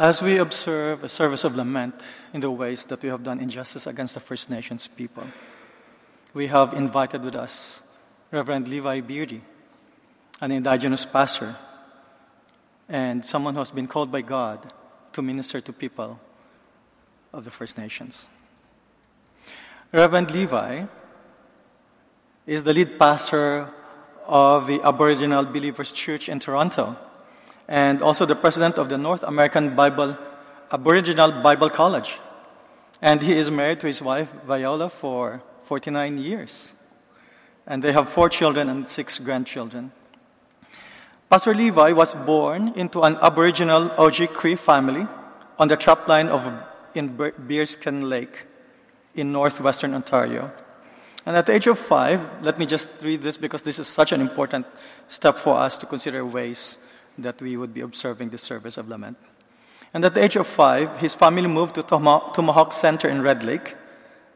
As 0.00 0.22
we 0.22 0.38
observe 0.38 1.04
a 1.04 1.10
service 1.10 1.44
of 1.44 1.56
lament 1.56 1.94
in 2.32 2.40
the 2.40 2.50
ways 2.50 2.86
that 2.86 3.02
we 3.02 3.10
have 3.10 3.22
done 3.22 3.38
injustice 3.38 3.86
against 3.86 4.14
the 4.14 4.20
First 4.20 4.48
Nations 4.48 4.88
people, 4.88 5.24
we 6.32 6.46
have 6.46 6.72
invited 6.72 7.22
with 7.22 7.36
us 7.36 7.82
Reverend 8.30 8.66
Levi 8.66 9.02
Beardy, 9.02 9.42
an 10.40 10.52
indigenous 10.52 11.04
pastor, 11.04 11.54
and 12.88 13.26
someone 13.26 13.52
who 13.52 13.60
has 13.60 13.70
been 13.70 13.86
called 13.86 14.10
by 14.10 14.22
God 14.22 14.72
to 15.12 15.20
minister 15.20 15.60
to 15.60 15.70
people 15.70 16.18
of 17.34 17.44
the 17.44 17.50
First 17.50 17.76
Nations. 17.76 18.30
Reverend 19.92 20.30
Levi 20.30 20.86
is 22.46 22.62
the 22.62 22.72
lead 22.72 22.98
pastor 22.98 23.68
of 24.26 24.66
the 24.66 24.80
Aboriginal 24.82 25.44
Believers 25.44 25.92
Church 25.92 26.30
in 26.30 26.38
Toronto 26.38 26.96
and 27.70 28.02
also 28.02 28.26
the 28.26 28.34
president 28.34 28.76
of 28.78 28.88
the 28.88 28.98
North 28.98 29.22
American 29.22 29.76
Bible 29.76 30.18
Aboriginal 30.72 31.40
Bible 31.42 31.70
College. 31.70 32.18
And 33.00 33.22
he 33.22 33.32
is 33.32 33.50
married 33.50 33.80
to 33.80 33.86
his 33.86 34.02
wife 34.02 34.32
Viola 34.44 34.88
for 34.88 35.42
49 35.62 36.18
years. 36.18 36.74
And 37.66 37.82
they 37.82 37.92
have 37.92 38.08
four 38.08 38.28
children 38.28 38.68
and 38.68 38.88
six 38.88 39.18
grandchildren. 39.18 39.92
Pastor 41.30 41.54
Levi 41.54 41.92
was 41.92 42.14
born 42.14 42.72
into 42.74 43.02
an 43.02 43.16
Aboriginal 43.22 43.90
Oji-Cree 43.90 44.56
family 44.56 45.06
on 45.58 45.68
the 45.68 45.76
trapline 45.76 46.28
of 46.28 46.52
in 46.94 47.16
Bearskin 47.16 48.08
Lake 48.08 48.46
in 49.14 49.30
northwestern 49.30 49.94
Ontario. 49.94 50.50
And 51.24 51.36
at 51.36 51.46
the 51.46 51.52
age 51.52 51.68
of 51.68 51.78
five, 51.78 52.42
let 52.42 52.58
me 52.58 52.66
just 52.66 52.88
read 53.02 53.22
this 53.22 53.36
because 53.36 53.62
this 53.62 53.78
is 53.78 53.86
such 53.86 54.10
an 54.10 54.20
important 54.20 54.66
step 55.06 55.36
for 55.36 55.56
us 55.56 55.78
to 55.78 55.86
consider 55.86 56.24
ways 56.24 56.78
that 57.18 57.40
we 57.40 57.56
would 57.56 57.74
be 57.74 57.80
observing 57.80 58.30
the 58.30 58.38
service 58.38 58.76
of 58.76 58.88
lament. 58.88 59.18
And 59.92 60.04
at 60.04 60.14
the 60.14 60.22
age 60.22 60.36
of 60.36 60.46
five, 60.46 60.98
his 60.98 61.14
family 61.14 61.46
moved 61.46 61.74
to 61.74 61.82
Tomahawk 61.82 62.72
Center 62.72 63.08
in 63.08 63.22
Red 63.22 63.42
Lake, 63.42 63.76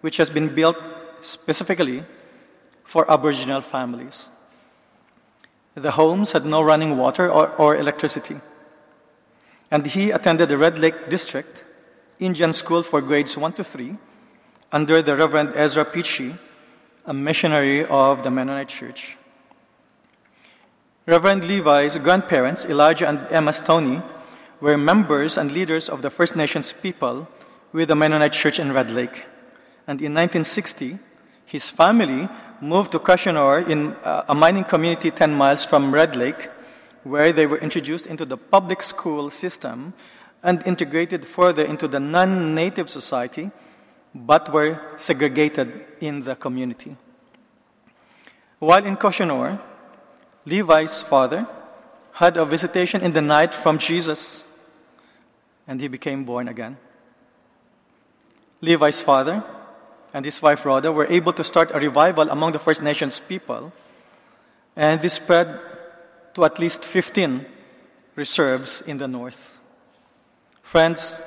which 0.01 0.17
has 0.17 0.31
been 0.31 0.55
built 0.55 0.77
specifically 1.21 2.05
for 2.83 3.11
Aboriginal 3.11 3.61
families. 3.61 4.29
The 5.75 5.93
homes 5.93 6.33
had 6.33 6.45
no 6.45 6.63
running 6.63 6.97
water 6.97 7.31
or, 7.31 7.49
or 7.57 7.77
electricity. 7.77 8.41
And 9.71 9.87
he 9.87 10.11
attended 10.11 10.49
the 10.49 10.59
Red 10.59 10.79
Lake 10.79 11.09
District 11.09 11.65
Indian 12.21 12.53
School 12.53 12.83
for 12.83 13.01
grades 13.01 13.37
1 13.37 13.55
to 13.55 13.65
3 13.65 13.97
under 14.71 15.03
the 15.03 15.17
Reverend 15.17 15.53
Ezra 15.55 15.85
Pichi, 15.85 16.39
a 17.07 17.15
missionary 17.15 17.85
of 17.85 18.23
the 18.23 18.31
Mennonite 18.31 18.69
Church. 18.69 19.17
Reverend 21.07 21.45
Levi's 21.45 21.99
grandparents, 21.99 22.65
Elijah 22.65 23.07
and 23.07 23.27
Emma 23.31 23.53
Stoney, 23.53 24.01
were 24.63 24.79
members 24.79 25.37
and 25.37 25.53
leaders 25.53 25.91
of 25.91 26.01
the 26.01 26.09
First 26.09 26.35
Nations 26.35 26.73
people 26.73 27.29
with 27.73 27.89
the 27.89 27.95
Mennonite 27.95 28.33
Church 28.33 28.59
in 28.59 28.73
Red 28.73 28.91
Lake. 28.91 29.27
And 29.87 30.01
in 30.01 30.15
1960, 30.15 30.99
his 31.45 31.69
family 31.69 32.27
moved 32.63 32.93
to 32.93 32.99
Cochenour 32.99 33.69
in 33.69 33.93
uh, 33.97 34.25
a 34.31 34.35
mining 34.35 34.65
community 34.65 35.11
10 35.11 35.35
miles 35.35 35.63
from 35.63 35.93
Red 35.93 36.17
Lake, 36.17 36.49
where 37.03 37.35
they 37.35 37.47
were 37.47 37.59
introduced 37.59 38.07
into 38.07 38.25
the 38.25 38.39
public 38.39 38.81
school 38.81 39.29
system 39.29 39.93
and 40.43 40.67
integrated 40.67 41.27
further 41.27 41.65
into 41.65 41.87
the 41.87 42.01
non 42.01 42.55
native 42.55 42.89
society, 42.89 43.51
but 44.15 44.51
were 44.51 44.81
segregated 44.97 45.85
in 46.01 46.25
the 46.25 46.35
community. 46.35 46.97
While 48.59 48.87
in 48.87 48.97
Cochenour, 48.97 49.61
Levi's 50.47 51.03
father 51.03 51.47
had 52.13 52.37
a 52.37 52.45
visitation 52.45 53.01
in 53.01 53.13
the 53.13 53.23
night 53.23 53.55
from 53.55 53.79
Jesus, 53.79 54.47
and 55.67 55.81
he 55.81 55.89
became 55.89 56.25
born 56.25 56.49
again. 56.49 56.77
Levi's 58.61 59.01
father 59.01 59.43
and 60.13 60.25
his 60.25 60.41
wife 60.41 60.65
Rhoda 60.65 60.93
were 60.93 61.07
able 61.07 61.33
to 61.33 61.43
start 61.43 61.71
a 61.75 61.81
revival 61.81 62.31
among 62.31 62.53
the 62.53 62.59
First 62.59 62.83
Nations 62.83 63.21
people, 63.21 63.73
and 64.77 65.01
this 65.01 65.15
spread 65.15 65.61
to 66.35 66.45
at 66.45 66.59
least 66.59 66.85
15 66.85 67.47
reserves 68.15 68.83
in 68.83 68.99
the 68.99 69.09
north. 69.09 69.59
Friends, 70.63 71.21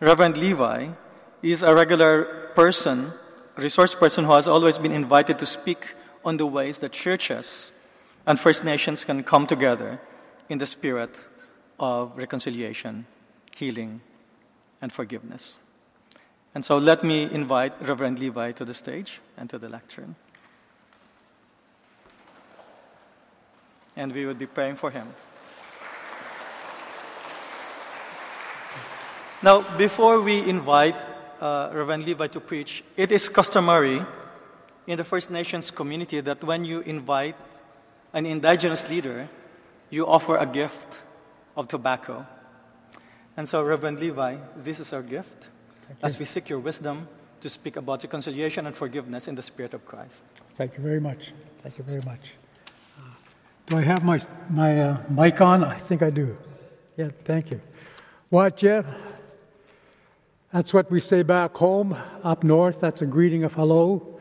Reverend 0.00 0.38
Levi 0.38 0.88
is 1.42 1.62
a 1.62 1.74
regular 1.74 2.50
person, 2.54 3.12
resource 3.56 3.94
person 3.94 4.24
who 4.24 4.32
has 4.32 4.48
always 4.48 4.78
been 4.78 4.92
invited 4.92 5.38
to 5.38 5.46
speak 5.46 5.94
on 6.24 6.36
the 6.36 6.46
ways 6.46 6.78
that 6.78 6.92
churches 6.92 7.72
and 8.28 8.38
First 8.38 8.62
Nations 8.62 9.06
can 9.06 9.24
come 9.24 9.46
together 9.46 9.98
in 10.50 10.58
the 10.58 10.66
spirit 10.66 11.28
of 11.80 12.12
reconciliation, 12.14 13.06
healing, 13.56 14.02
and 14.82 14.92
forgiveness. 14.92 15.58
And 16.54 16.62
so 16.62 16.76
let 16.76 17.02
me 17.02 17.22
invite 17.22 17.72
Reverend 17.80 18.18
Levi 18.18 18.52
to 18.52 18.66
the 18.66 18.74
stage 18.74 19.22
and 19.38 19.48
to 19.48 19.56
the 19.56 19.70
lectern. 19.70 20.14
And 23.96 24.12
we 24.12 24.26
will 24.26 24.34
be 24.34 24.46
praying 24.46 24.76
for 24.76 24.90
him. 24.90 25.08
Now, 29.42 29.62
before 29.78 30.20
we 30.20 30.46
invite 30.46 30.96
uh, 31.40 31.70
Reverend 31.72 32.04
Levi 32.04 32.26
to 32.26 32.40
preach, 32.40 32.84
it 32.94 33.10
is 33.10 33.30
customary 33.30 34.04
in 34.86 34.98
the 34.98 35.04
First 35.04 35.30
Nations 35.30 35.70
community 35.70 36.20
that 36.20 36.44
when 36.44 36.66
you 36.66 36.80
invite 36.80 37.36
an 38.18 38.26
indigenous 38.26 38.88
leader, 38.88 39.28
you 39.90 40.04
offer 40.04 40.36
a 40.36 40.44
gift 40.44 41.04
of 41.56 41.68
tobacco. 41.68 42.26
And 43.36 43.48
so, 43.48 43.62
Reverend 43.62 44.00
Levi, 44.00 44.36
this 44.56 44.80
is 44.80 44.92
our 44.92 45.02
gift 45.02 45.46
as 46.02 46.18
we 46.18 46.24
seek 46.24 46.48
your 46.48 46.58
wisdom 46.58 47.06
to 47.40 47.48
speak 47.48 47.76
about 47.76 48.02
reconciliation 48.02 48.66
and 48.66 48.76
forgiveness 48.76 49.28
in 49.28 49.36
the 49.36 49.42
Spirit 49.42 49.72
of 49.72 49.86
Christ. 49.86 50.24
Thank 50.54 50.76
you 50.76 50.82
very 50.82 50.98
much. 50.98 51.32
Thank 51.62 51.78
you 51.78 51.84
very 51.84 52.02
much. 52.02 52.32
Uh, 52.98 53.02
do 53.66 53.76
I 53.76 53.82
have 53.82 54.02
my, 54.04 54.18
my 54.50 54.82
uh, 54.82 55.02
mic 55.08 55.40
on? 55.40 55.62
I 55.62 55.78
think 55.78 56.02
I 56.02 56.10
do. 56.10 56.36
Yeah, 56.96 57.10
thank 57.24 57.52
you. 57.52 57.60
What, 58.30 58.60
yeah? 58.64 58.82
That's 60.52 60.74
what 60.74 60.90
we 60.90 60.98
say 60.98 61.22
back 61.22 61.56
home, 61.56 61.96
up 62.24 62.42
north. 62.42 62.80
That's 62.80 63.00
a 63.00 63.06
greeting 63.06 63.44
of 63.44 63.54
hello. 63.54 64.18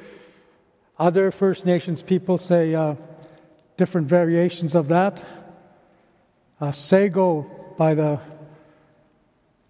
Other 1.00 1.31
First 1.31 1.66
Nations 1.66 2.03
people 2.03 2.38
say, 2.38 2.75
uh, 2.75 2.94
different 3.77 4.07
variations 4.07 4.75
of 4.75 4.88
that. 4.88 5.23
Uh, 6.59 6.71
Sago 6.71 7.49
by 7.77 7.93
the 7.93 8.19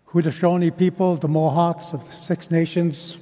Haudenosaunee 0.08 0.76
people, 0.76 1.18
the 1.18 1.28
Mohawks 1.28 1.94
of 1.94 2.06
the 2.06 2.16
Six 2.16 2.50
Nations, 2.50 3.18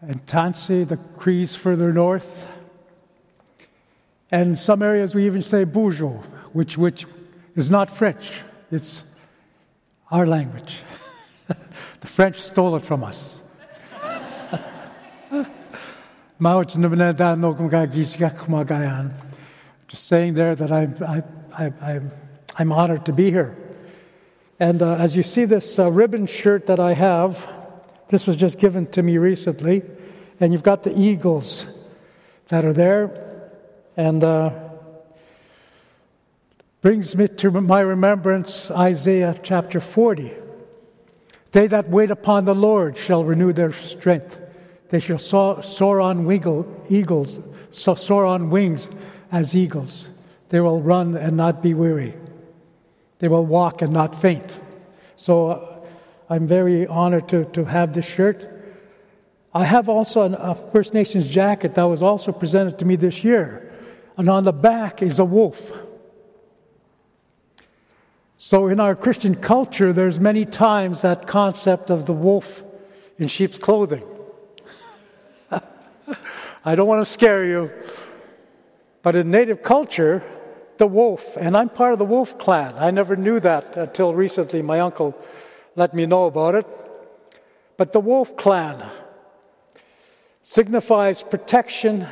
and 0.00 0.24
Tansi, 0.26 0.86
the 0.86 0.96
Crees 0.96 1.54
further 1.54 1.92
north. 1.92 2.48
And 4.30 4.58
some 4.58 4.82
areas 4.82 5.14
we 5.14 5.26
even 5.26 5.42
say 5.42 5.64
Boozhoo, 5.64 6.24
which, 6.52 6.78
which 6.78 7.06
is 7.54 7.70
not 7.70 7.90
French, 7.90 8.32
it's 8.70 9.04
our 10.10 10.26
language. 10.26 10.82
the 11.46 12.06
French 12.06 12.40
stole 12.40 12.76
it 12.76 12.84
from 12.84 13.04
us. 13.04 13.40
Just 19.86 20.06
saying 20.08 20.34
there 20.34 20.56
that 20.56 20.72
I'm, 20.72 20.96
I, 21.06 21.22
I, 21.56 21.72
I'm, 21.80 22.10
I'm 22.56 22.72
honored 22.72 23.06
to 23.06 23.12
be 23.12 23.30
here. 23.30 23.56
And 24.58 24.82
uh, 24.82 24.96
as 24.96 25.14
you 25.14 25.22
see 25.22 25.44
this 25.44 25.78
uh, 25.78 25.92
ribbon 25.92 26.26
shirt 26.26 26.66
that 26.66 26.80
I 26.80 26.92
have, 26.94 27.48
this 28.08 28.26
was 28.26 28.34
just 28.36 28.58
given 28.58 28.86
to 28.88 29.02
me 29.02 29.16
recently, 29.16 29.82
and 30.40 30.52
you've 30.52 30.64
got 30.64 30.82
the 30.82 30.98
eagles 30.98 31.66
that 32.48 32.64
are 32.64 32.72
there, 32.72 33.50
and 33.96 34.24
uh, 34.24 34.50
brings 36.80 37.14
me 37.14 37.28
to 37.28 37.50
my 37.52 37.80
remembrance 37.80 38.72
Isaiah 38.72 39.38
chapter 39.40 39.78
40. 39.78 40.32
They 41.52 41.68
that 41.68 41.88
wait 41.88 42.10
upon 42.10 42.44
the 42.44 42.54
Lord 42.56 42.98
shall 42.98 43.24
renew 43.24 43.52
their 43.52 43.72
strength. 43.72 44.40
They 44.90 45.00
shall 45.00 45.18
soar 45.18 46.00
on 46.00 46.30
eagles, 46.88 47.38
so, 47.70 47.94
soar 47.94 48.24
on 48.24 48.50
wings 48.50 48.88
as 49.32 49.56
eagles. 49.56 50.08
They 50.50 50.60
will 50.60 50.80
run 50.82 51.16
and 51.16 51.36
not 51.36 51.62
be 51.62 51.74
weary. 51.74 52.14
They 53.18 53.28
will 53.28 53.46
walk 53.46 53.82
and 53.82 53.92
not 53.92 54.20
faint. 54.20 54.60
So 55.16 55.48
uh, 55.48 55.80
I'm 56.28 56.46
very 56.46 56.86
honored 56.86 57.28
to, 57.30 57.44
to 57.46 57.64
have 57.64 57.92
this 57.94 58.04
shirt. 58.04 58.48
I 59.52 59.64
have 59.64 59.88
also 59.88 60.22
an, 60.22 60.34
a 60.34 60.54
First 60.54 60.94
Nations 60.94 61.26
jacket 61.26 61.74
that 61.74 61.84
was 61.84 62.02
also 62.02 62.32
presented 62.32 62.78
to 62.80 62.84
me 62.84 62.96
this 62.96 63.24
year. 63.24 63.72
And 64.16 64.28
on 64.28 64.44
the 64.44 64.52
back 64.52 65.02
is 65.02 65.18
a 65.18 65.24
wolf. 65.24 65.72
So 68.36 68.68
in 68.68 68.78
our 68.78 68.94
Christian 68.94 69.34
culture, 69.34 69.92
there's 69.92 70.20
many 70.20 70.44
times 70.44 71.02
that 71.02 71.26
concept 71.26 71.90
of 71.90 72.06
the 72.06 72.12
wolf 72.12 72.62
in 73.18 73.26
sheep's 73.26 73.58
clothing. 73.58 74.04
I 76.64 76.74
don't 76.74 76.86
want 76.86 77.04
to 77.04 77.10
scare 77.10 77.44
you, 77.44 77.70
but 79.02 79.14
in 79.14 79.30
native 79.30 79.62
culture, 79.62 80.22
the 80.78 80.86
wolf, 80.86 81.36
and 81.36 81.56
I'm 81.56 81.68
part 81.68 81.92
of 81.92 81.98
the 81.98 82.04
wolf 82.04 82.38
clan. 82.38 82.74
I 82.76 82.90
never 82.90 83.16
knew 83.16 83.40
that 83.40 83.76
until 83.76 84.14
recently. 84.14 84.62
My 84.62 84.80
uncle 84.80 85.16
let 85.76 85.94
me 85.94 86.06
know 86.06 86.26
about 86.26 86.54
it. 86.54 86.66
But 87.76 87.92
the 87.92 88.00
wolf 88.00 88.36
clan 88.36 88.84
signifies 90.42 91.22
protection 91.22 92.06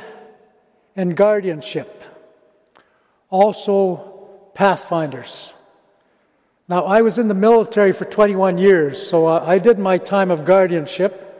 and 0.95 1.15
guardianship, 1.15 2.03
also 3.29 4.29
pathfinders. 4.53 5.53
Now, 6.67 6.85
I 6.85 7.01
was 7.01 7.17
in 7.17 7.27
the 7.27 7.33
military 7.33 7.91
for 7.91 8.05
21 8.05 8.57
years, 8.57 9.05
so 9.05 9.25
uh, 9.25 9.43
I 9.45 9.59
did 9.59 9.79
my 9.79 9.97
time 9.97 10.31
of 10.31 10.45
guardianship 10.45 11.32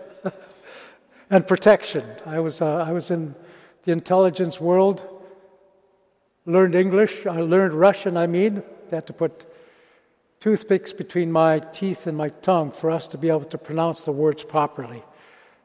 and 1.33 1.47
protection. 1.47 2.05
I 2.25 2.41
was, 2.41 2.61
uh, 2.63 2.77
I 2.77 2.93
was 2.93 3.11
in 3.11 3.35
the 3.85 3.93
intelligence 3.93 4.61
world, 4.61 5.03
learned 6.47 6.75
English, 6.75 7.27
I 7.27 7.41
learned 7.41 7.75
Russian, 7.75 8.17
I 8.17 8.27
mean. 8.27 8.63
They 8.89 8.97
had 8.97 9.07
to 9.09 9.13
put 9.13 9.47
toothpicks 10.41 10.93
between 10.93 11.31
my 11.31 11.59
teeth 11.59 12.07
and 12.07 12.17
my 12.17 12.31
tongue 12.31 12.71
for 12.71 12.91
us 12.91 13.07
to 13.09 13.19
be 13.19 13.29
able 13.29 13.45
to 13.45 13.59
pronounce 13.59 14.05
the 14.05 14.13
words 14.13 14.45
properly. 14.45 15.03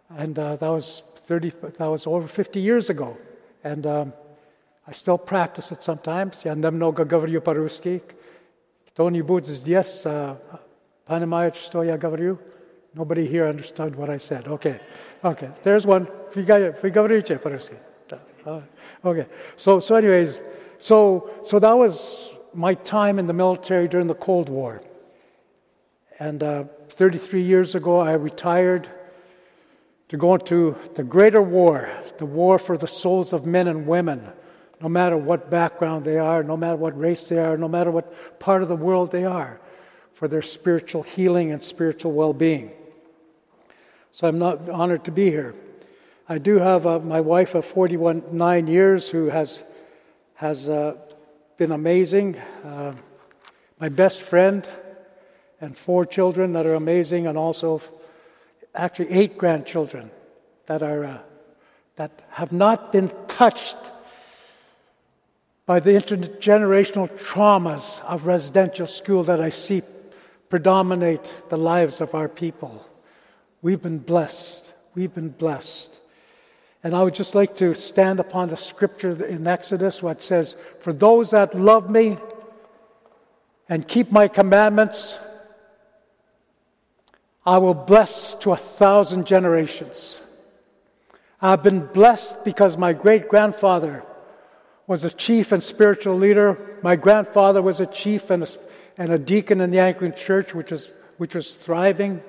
And 0.10 0.38
uh, 0.38 0.58
that 0.58 0.70
was 0.70 1.04
30, 1.16 1.54
that 1.78 1.88
was 1.88 2.06
over 2.06 2.28
50 2.28 2.60
years 2.60 2.90
ago. 2.90 3.18
And 3.64 3.86
um, 3.86 4.14
I 4.86 4.92
still 4.92 5.18
practice 5.18 5.72
it 5.72 5.84
sometimes. 5.84 6.44
Я 6.44 6.56
немного 6.56 7.06
говорю 7.06 7.42
по-русски. 7.42 8.02
Кто 8.88 9.10
не 9.10 9.22
будет 9.22 9.48
здесь 9.48 10.04
понимает, 11.06 11.56
что 11.56 11.84
я 11.84 11.98
говорю? 11.98 12.38
Nobody 12.95 13.27
here 13.27 13.47
understood 13.47 13.95
what 13.97 14.11
I 14.11 14.17
said. 14.17 14.49
Okay, 14.49 14.81
okay. 15.23 15.51
There's 15.63 15.87
one. 15.87 16.09
Uh, 18.47 18.61
okay. 19.05 19.27
So, 19.57 19.79
so 19.79 19.95
anyways, 19.95 20.41
so, 20.79 21.31
so 21.43 21.59
that 21.59 21.73
was 21.77 22.31
my 22.55 22.75
time 22.75 23.19
in 23.19 23.27
the 23.27 23.33
military 23.35 23.89
during 23.89 24.07
the 24.07 24.15
Cold 24.15 24.49
War. 24.49 24.83
And 26.19 26.43
uh, 26.43 26.65
33 26.89 27.43
years 27.43 27.75
ago, 27.75 27.99
I 27.99 28.15
retired 28.15 28.89
to 30.09 30.17
go 30.17 30.35
into 30.35 30.77
the 30.95 31.05
greater 31.05 31.43
war, 31.43 31.91
the 32.17 32.27
war 32.27 32.59
for 32.59 32.79
the 32.79 32.87
souls 32.87 33.33
of 33.33 33.45
men 33.45 33.69
and 33.69 33.87
women, 33.87 34.27
no 34.81 34.89
matter 34.89 35.17
what 35.17 35.51
background 35.51 36.05
they 36.05 36.17
are, 36.17 36.43
no 36.43 36.57
matter 36.57 36.77
what 36.77 36.99
race 36.99 37.29
they 37.29 37.39
are, 37.39 37.59
no 37.59 37.69
matter 37.69 37.91
what 37.91 38.39
part 38.39 38.63
of 38.63 38.69
the 38.69 38.77
world 38.77 39.13
they 39.13 39.25
are 39.25 39.61
for 40.19 40.27
their 40.27 40.43
spiritual 40.43 41.05
healing 41.05 41.53
and 41.53 41.63
spiritual 41.63 42.11
well 42.11 42.33
being. 42.33 42.73
So 44.11 44.27
I'm 44.27 44.41
not 44.41 44.69
honored 44.69 45.05
to 45.05 45.13
be 45.13 45.31
here. 45.31 45.55
I 46.29 46.39
do 46.39 46.59
have 46.59 46.89
uh, 46.89 46.99
my 46.99 47.21
wife 47.21 47.55
of 47.55 47.65
41 47.65 48.25
nine 48.33 48.67
years 48.67 49.09
who 49.09 49.27
has 49.27 49.63
has 50.35 50.69
uh, 50.69 50.97
been 51.57 51.71
amazing. 51.71 52.37
Uh, 52.65 52.95
my 53.79 53.89
best 53.89 54.21
friend 54.21 54.69
and 55.61 55.79
four 55.79 56.05
children 56.05 56.51
that 56.55 56.67
are 56.67 56.75
amazing, 56.75 57.29
and 57.29 57.39
also 57.39 57.81
actually 58.75 59.11
eight 59.11 59.39
grandchildren 59.39 60.11
that 60.67 60.83
are 60.83 61.05
uh, 61.05 61.19
that 61.95 62.25
have 62.31 62.51
not 62.51 62.91
been 62.91 63.13
touched 63.29 63.93
by 65.65 65.79
the 65.79 65.91
intergenerational 65.91 67.09
traumas 67.09 68.03
of 68.03 68.27
residential 68.27 68.89
school 68.89 69.23
that 69.23 69.41
I 69.41 69.51
see 69.51 69.83
predominate 70.49 71.31
the 71.49 71.57
lives 71.57 72.01
of 72.01 72.15
our 72.15 72.29
people. 72.29 72.87
We've 73.63 73.83
been 73.83 73.99
blessed. 73.99 74.73
We've 74.95 75.13
been 75.13 75.31
blessed. 75.31 76.01
And 76.83 76.95
I 76.95 77.03
would 77.03 77.15
just 77.15 77.35
like 77.35 77.57
to 77.57 77.75
stand 77.75 78.21
upon 78.21 78.49
the 78.49 78.57
scripture 78.57 79.25
in 79.25 79.47
Exodus, 79.47 80.03
what 80.03 80.23
says, 80.23 80.57
For 80.81 80.93
those 80.93 81.31
that 81.33 81.55
love 81.55 81.91
me 81.91 82.19
and 83.69 83.87
keep 83.87 84.13
my 84.13 84.29
commandments, 84.29 85.19
I 87.45 87.59
will 87.59 87.75
bless 87.75 88.35
to 88.35 88.53
a 88.53 88.57
thousand 88.57 89.27
generations. 89.27 90.21
I've 91.41 91.63
been 91.63 91.87
blessed 91.87 92.45
because 92.45 92.77
my 92.77 92.93
great 92.93 93.29
grandfather 93.29 94.05
was 94.87 95.05
a 95.05 95.11
chief 95.11 95.53
and 95.53 95.63
spiritual 95.63 96.17
leader. 96.17 96.79
My 96.83 96.97
grandfather 96.97 97.63
was 97.63 97.81
a 97.81 97.87
chief 97.87 98.31
and 98.31 98.43
a, 98.43 98.49
and 98.99 99.13
a 99.13 99.19
deacon 99.19 99.61
in 99.61 99.71
the 99.71 99.79
Anglican 99.79 100.19
Church, 100.19 100.53
which 100.53 100.73
was, 100.73 100.91
which 101.17 101.35
was 101.35 101.55
thriving 101.55 102.21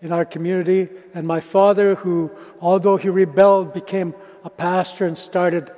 in 0.00 0.10
our 0.10 0.24
community. 0.24 0.88
And 1.12 1.26
my 1.26 1.40
father, 1.40 1.94
who, 1.94 2.30
although 2.60 2.96
he 2.96 3.10
rebelled, 3.10 3.74
became 3.74 4.14
a 4.42 4.50
pastor 4.50 5.06
and 5.06 5.16
started 5.16 5.70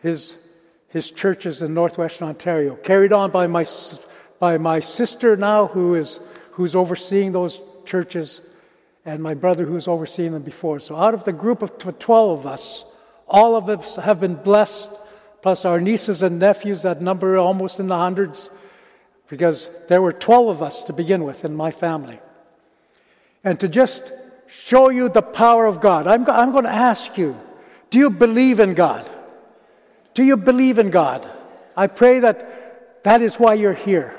his, 0.00 0.38
his 0.88 1.10
churches 1.10 1.62
in 1.62 1.74
northwestern 1.74 2.28
Ontario. 2.28 2.76
Carried 2.76 3.12
on 3.12 3.32
by 3.32 3.48
my, 3.48 3.66
by 4.38 4.56
my 4.56 4.78
sister 4.78 5.36
now, 5.36 5.66
who 5.66 5.96
is, 5.96 6.20
who's 6.52 6.76
overseeing 6.76 7.32
those 7.32 7.60
churches, 7.84 8.40
and 9.04 9.20
my 9.20 9.34
brother, 9.34 9.64
who's 9.64 9.88
overseeing 9.88 10.32
them 10.32 10.42
before. 10.42 10.78
So 10.78 10.94
out 10.94 11.12
of 11.12 11.24
the 11.24 11.32
group 11.32 11.60
of 11.60 11.98
12 11.98 12.38
of 12.38 12.46
us, 12.46 12.84
all 13.26 13.56
of 13.56 13.68
us 13.68 13.96
have 13.96 14.20
been 14.20 14.36
blessed, 14.36 14.92
plus 15.42 15.64
our 15.64 15.80
nieces 15.80 16.22
and 16.22 16.38
nephews 16.38 16.82
that 16.82 17.00
number 17.00 17.36
almost 17.36 17.80
in 17.80 17.88
the 17.88 17.96
hundreds, 17.96 18.50
because 19.32 19.70
there 19.88 20.02
were 20.02 20.12
12 20.12 20.48
of 20.48 20.62
us 20.62 20.82
to 20.82 20.92
begin 20.92 21.24
with 21.24 21.46
in 21.46 21.56
my 21.56 21.70
family 21.70 22.20
and 23.42 23.58
to 23.58 23.66
just 23.66 24.12
show 24.46 24.90
you 24.90 25.08
the 25.08 25.22
power 25.22 25.64
of 25.64 25.80
God. 25.80 26.06
I'm, 26.06 26.28
I'm 26.28 26.52
going 26.52 26.64
to 26.64 26.70
ask 26.70 27.16
you 27.16 27.40
do 27.88 27.98
you 27.98 28.10
believe 28.10 28.60
in 28.60 28.74
God? 28.74 29.08
Do 30.12 30.22
you 30.22 30.36
believe 30.36 30.78
in 30.78 30.90
God? 30.90 31.26
I 31.74 31.86
pray 31.86 32.18
that 32.18 33.04
that 33.04 33.22
is 33.22 33.36
why 33.36 33.54
you're 33.54 33.72
here. 33.72 34.14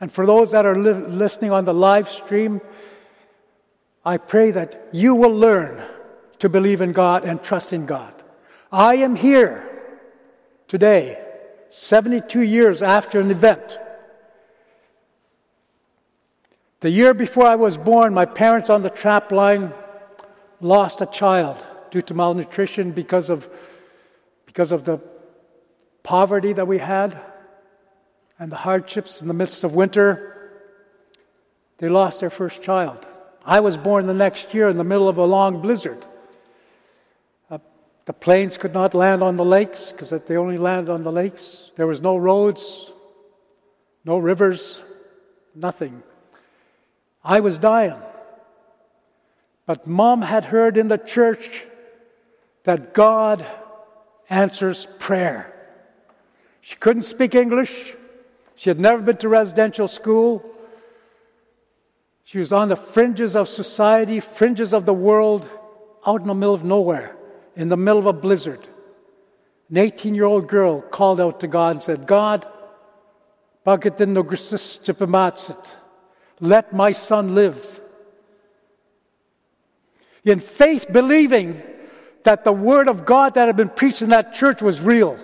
And 0.00 0.12
for 0.12 0.24
those 0.24 0.52
that 0.52 0.64
are 0.64 0.78
li- 0.78 0.92
listening 0.92 1.50
on 1.50 1.64
the 1.64 1.74
live 1.74 2.08
stream, 2.08 2.60
I 4.04 4.18
pray 4.18 4.52
that 4.52 4.86
you 4.92 5.16
will 5.16 5.34
learn 5.34 5.82
to 6.38 6.48
believe 6.48 6.80
in 6.80 6.92
God 6.92 7.24
and 7.24 7.42
trust 7.42 7.72
in 7.72 7.86
God. 7.86 8.14
I 8.70 8.98
am 8.98 9.16
here 9.16 9.68
today, 10.68 11.20
72 11.70 12.40
years 12.40 12.84
after 12.84 13.18
an 13.18 13.32
event 13.32 13.80
the 16.80 16.90
year 16.90 17.12
before 17.12 17.46
I 17.46 17.56
was 17.56 17.76
born, 17.76 18.14
my 18.14 18.24
parents 18.24 18.70
on 18.70 18.82
the 18.82 18.90
trap 18.90 19.32
line 19.32 19.72
lost 20.60 21.00
a 21.00 21.06
child 21.06 21.64
due 21.90 22.02
to 22.02 22.14
malnutrition 22.14 22.92
because 22.92 23.30
of, 23.30 23.48
because 24.46 24.70
of 24.70 24.84
the 24.84 24.98
poverty 26.02 26.52
that 26.52 26.66
we 26.66 26.78
had 26.78 27.20
and 28.38 28.52
the 28.52 28.56
hardships 28.56 29.20
in 29.20 29.28
the 29.28 29.34
midst 29.34 29.64
of 29.64 29.74
winter. 29.74 30.52
They 31.78 31.88
lost 31.88 32.20
their 32.20 32.30
first 32.30 32.62
child. 32.62 33.04
I 33.44 33.60
was 33.60 33.76
born 33.76 34.06
the 34.06 34.14
next 34.14 34.54
year 34.54 34.68
in 34.68 34.76
the 34.76 34.84
middle 34.84 35.08
of 35.08 35.18
a 35.18 35.24
long 35.24 35.60
blizzard. 35.60 36.04
Uh, 37.50 37.58
the 38.04 38.12
planes 38.12 38.58
could 38.58 38.74
not 38.74 38.94
land 38.94 39.22
on 39.22 39.36
the 39.36 39.44
lakes 39.44 39.90
because 39.90 40.10
they 40.10 40.36
only 40.36 40.58
landed 40.58 40.92
on 40.92 41.02
the 41.02 41.12
lakes. 41.12 41.72
There 41.76 41.86
was 41.86 42.00
no 42.00 42.16
roads, 42.16 42.92
no 44.04 44.18
rivers, 44.18 44.82
nothing. 45.54 46.02
I 47.22 47.40
was 47.40 47.58
dying. 47.58 48.00
But 49.66 49.86
mom 49.86 50.22
had 50.22 50.46
heard 50.46 50.76
in 50.76 50.88
the 50.88 50.98
church 50.98 51.66
that 52.64 52.94
God 52.94 53.44
answers 54.30 54.88
prayer. 54.98 55.54
She 56.60 56.76
couldn't 56.76 57.02
speak 57.02 57.34
English. 57.34 57.94
She 58.56 58.70
had 58.70 58.80
never 58.80 59.00
been 59.02 59.16
to 59.18 59.28
residential 59.28 59.88
school. 59.88 60.44
She 62.24 62.38
was 62.38 62.52
on 62.52 62.68
the 62.68 62.76
fringes 62.76 63.36
of 63.36 63.48
society, 63.48 64.20
fringes 64.20 64.74
of 64.74 64.84
the 64.84 64.92
world, 64.92 65.48
out 66.06 66.20
in 66.20 66.26
the 66.26 66.34
middle 66.34 66.54
of 66.54 66.64
nowhere, 66.64 67.16
in 67.56 67.68
the 67.68 67.76
middle 67.76 67.98
of 67.98 68.06
a 68.06 68.12
blizzard. 68.12 68.68
An 69.70 69.76
18 69.76 70.14
year 70.14 70.24
old 70.24 70.48
girl 70.48 70.80
called 70.80 71.20
out 71.20 71.40
to 71.40 71.46
God 71.46 71.70
and 71.72 71.82
said, 71.82 72.06
God, 72.06 72.46
bakit 73.66 73.96
din 73.96 74.14
nagrisis 74.14 74.82
let 76.40 76.72
my 76.72 76.92
son 76.92 77.34
live. 77.34 77.80
In 80.24 80.40
faith, 80.40 80.92
believing 80.92 81.62
that 82.24 82.44
the 82.44 82.52
word 82.52 82.88
of 82.88 83.04
God 83.04 83.34
that 83.34 83.46
had 83.46 83.56
been 83.56 83.68
preached 83.68 84.02
in 84.02 84.10
that 84.10 84.34
church 84.34 84.60
was 84.60 84.80
real, 84.80 85.18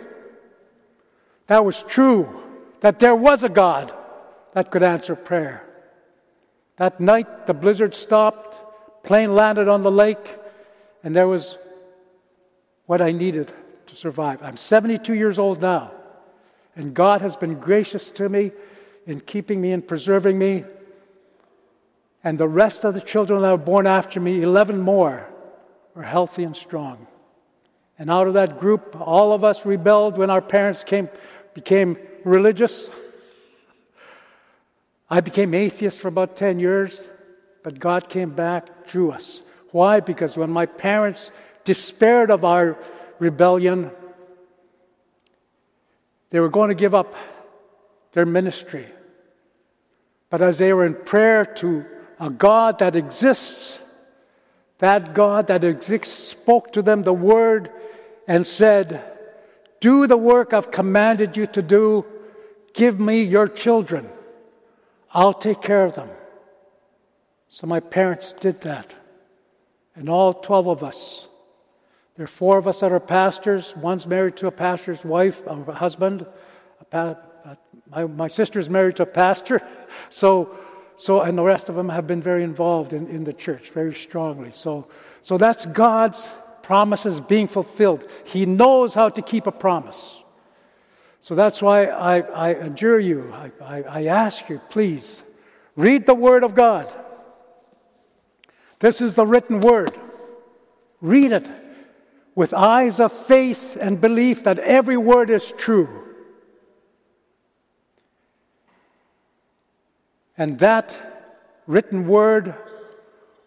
that 1.47 1.64
was 1.64 1.83
true, 1.83 2.42
that 2.80 2.99
there 2.99 3.14
was 3.14 3.42
a 3.44 3.49
God 3.49 3.92
that 4.54 4.71
could 4.71 4.83
answer 4.83 5.14
prayer. 5.14 5.66
That 6.76 7.00
night, 7.00 7.47
the 7.47 7.54
blizzard 7.54 7.94
stopped, 7.94 8.61
plane 9.04 9.35
landed 9.35 9.68
on 9.68 9.83
the 9.83 9.90
lake, 9.90 10.38
and 11.02 11.14
there 11.14 11.28
was 11.28 11.59
what 12.87 13.00
I 13.00 13.12
needed 13.12 13.52
to 13.87 13.97
survive. 13.97 14.42
I'm 14.42 14.56
72 14.56 15.14
years 15.14 15.38
old 15.38 15.61
now, 15.61 15.92
and 16.75 16.94
God 16.94 17.21
has 17.21 17.37
been 17.37 17.61
gracious 17.61 18.11
to 18.11 18.28
me 18.28 18.52
in 19.06 19.21
keeping 19.21 19.61
me 19.61 19.73
and 19.73 19.87
preserving 19.87 20.38
me 20.38 20.64
and 22.24 22.38
the 22.38 22.48
rest 22.48 22.84
of 22.84 22.94
the 22.94 23.02
children 23.02 23.42
that 23.42 23.50
were 23.50 23.58
born 23.58 23.86
after 23.86 24.18
me, 24.18 24.42
11 24.42 24.80
more, 24.80 25.28
were 25.94 26.02
healthy 26.02 26.42
and 26.42 26.56
strong. 26.56 27.06
And 27.98 28.10
out 28.10 28.26
of 28.26 28.34
that 28.34 28.58
group, 28.58 28.96
all 28.98 29.32
of 29.32 29.44
us 29.44 29.66
rebelled 29.66 30.16
when 30.16 30.30
our 30.30 30.40
parents 30.40 30.82
came, 30.82 31.10
became 31.52 31.98
religious. 32.24 32.88
I 35.10 35.20
became 35.20 35.52
atheist 35.52 36.00
for 36.00 36.08
about 36.08 36.34
10 36.34 36.58
years, 36.58 37.10
but 37.62 37.78
God 37.78 38.08
came 38.08 38.30
back, 38.30 38.86
drew 38.86 39.10
us. 39.10 39.42
Why? 39.70 40.00
Because 40.00 40.34
when 40.36 40.50
my 40.50 40.64
parents 40.64 41.30
despaired 41.64 42.30
of 42.30 42.42
our 42.44 42.78
rebellion, 43.18 43.90
they 46.30 46.40
were 46.40 46.48
going 46.48 46.70
to 46.70 46.74
give 46.74 46.94
up 46.94 47.14
their 48.12 48.26
ministry. 48.26 48.86
But 50.30 50.40
as 50.40 50.58
they 50.58 50.72
were 50.72 50.86
in 50.86 50.94
prayer 50.94 51.44
to 51.44 51.84
a 52.24 52.30
God 52.30 52.78
that 52.78 52.96
exists, 52.96 53.78
that 54.78 55.12
God 55.12 55.48
that 55.48 55.62
exists 55.62 56.24
spoke 56.24 56.72
to 56.72 56.80
them 56.80 57.02
the 57.02 57.12
word 57.12 57.70
and 58.26 58.46
said, 58.46 59.04
Do 59.80 60.06
the 60.06 60.16
work 60.16 60.54
I've 60.54 60.70
commanded 60.70 61.36
you 61.36 61.46
to 61.48 61.60
do. 61.60 62.06
Give 62.72 62.98
me 62.98 63.22
your 63.22 63.46
children. 63.46 64.08
I'll 65.12 65.34
take 65.34 65.60
care 65.60 65.84
of 65.84 65.96
them. 65.96 66.08
So 67.50 67.66
my 67.66 67.80
parents 67.80 68.32
did 68.32 68.62
that. 68.62 68.94
And 69.94 70.08
all 70.08 70.32
12 70.32 70.66
of 70.66 70.82
us. 70.82 71.28
There 72.16 72.24
are 72.24 72.26
four 72.26 72.56
of 72.56 72.66
us 72.66 72.80
that 72.80 72.90
are 72.90 73.00
pastors. 73.00 73.76
One's 73.76 74.06
married 74.06 74.36
to 74.38 74.46
a 74.46 74.50
pastor's 74.50 75.04
wife, 75.04 75.46
a 75.46 75.74
husband. 75.74 76.24
A 76.80 76.84
pa- 76.86 77.16
my, 77.90 78.06
my 78.06 78.28
sister's 78.28 78.70
married 78.70 78.96
to 78.96 79.02
a 79.02 79.06
pastor. 79.06 79.60
So, 80.10 80.56
so, 80.96 81.20
and 81.20 81.36
the 81.36 81.42
rest 81.42 81.68
of 81.68 81.74
them 81.74 81.88
have 81.88 82.06
been 82.06 82.22
very 82.22 82.44
involved 82.44 82.92
in, 82.92 83.08
in 83.08 83.24
the 83.24 83.32
church, 83.32 83.70
very 83.70 83.94
strongly. 83.94 84.50
So, 84.50 84.86
so 85.22 85.38
that's 85.38 85.66
God's 85.66 86.30
promises 86.62 87.20
being 87.20 87.48
fulfilled. 87.48 88.08
He 88.24 88.46
knows 88.46 88.94
how 88.94 89.08
to 89.08 89.22
keep 89.22 89.46
a 89.46 89.52
promise. 89.52 90.18
So 91.20 91.34
that's 91.34 91.60
why 91.60 91.86
I, 91.86 92.20
I 92.20 92.48
adjure 92.50 93.00
you, 93.00 93.32
I, 93.32 93.50
I, 93.62 93.82
I 93.82 94.04
ask 94.06 94.48
you, 94.48 94.60
please, 94.70 95.22
read 95.74 96.06
the 96.06 96.14
Word 96.14 96.44
of 96.44 96.54
God. 96.54 96.92
This 98.78 99.00
is 99.00 99.14
the 99.14 99.26
written 99.26 99.60
Word. 99.60 99.96
Read 101.00 101.32
it 101.32 101.48
with 102.34 102.52
eyes 102.52 103.00
of 103.00 103.12
faith 103.12 103.76
and 103.80 104.00
belief 104.00 104.44
that 104.44 104.58
every 104.58 104.96
word 104.96 105.30
is 105.30 105.52
true. 105.52 106.03
And 110.36 110.58
that 110.58 110.92
written 111.66 112.06
word 112.06 112.54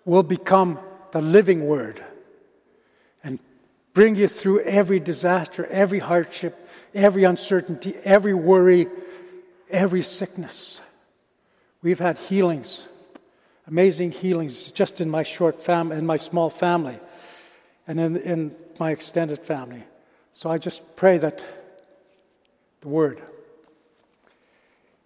will 0.05 0.23
become 0.23 0.79
the 1.11 1.21
living 1.21 1.65
word 1.67 2.03
and 3.23 3.39
bring 3.93 4.15
you 4.15 4.27
through 4.27 4.61
every 4.61 4.99
disaster, 4.99 5.65
every 5.65 5.99
hardship, 5.99 6.69
every 6.93 7.23
uncertainty, 7.23 7.95
every 8.03 8.33
worry, 8.33 8.87
every 9.69 10.01
sickness. 10.01 10.81
We've 11.81 11.99
had 11.99 12.17
healings, 12.17 12.85
amazing 13.67 14.11
healings, 14.11 14.71
just 14.71 15.01
in 15.01 15.09
my 15.09 15.23
short 15.23 15.61
family, 15.61 15.97
in 15.97 16.05
my 16.05 16.17
small 16.17 16.49
family, 16.49 16.97
and 17.87 17.99
in, 17.99 18.17
in 18.17 18.55
my 18.79 18.91
extended 18.91 19.39
family. 19.39 19.83
So 20.33 20.49
I 20.49 20.57
just 20.57 20.81
pray 20.95 21.17
that 21.17 21.43
the 22.81 22.87
Word. 22.87 23.21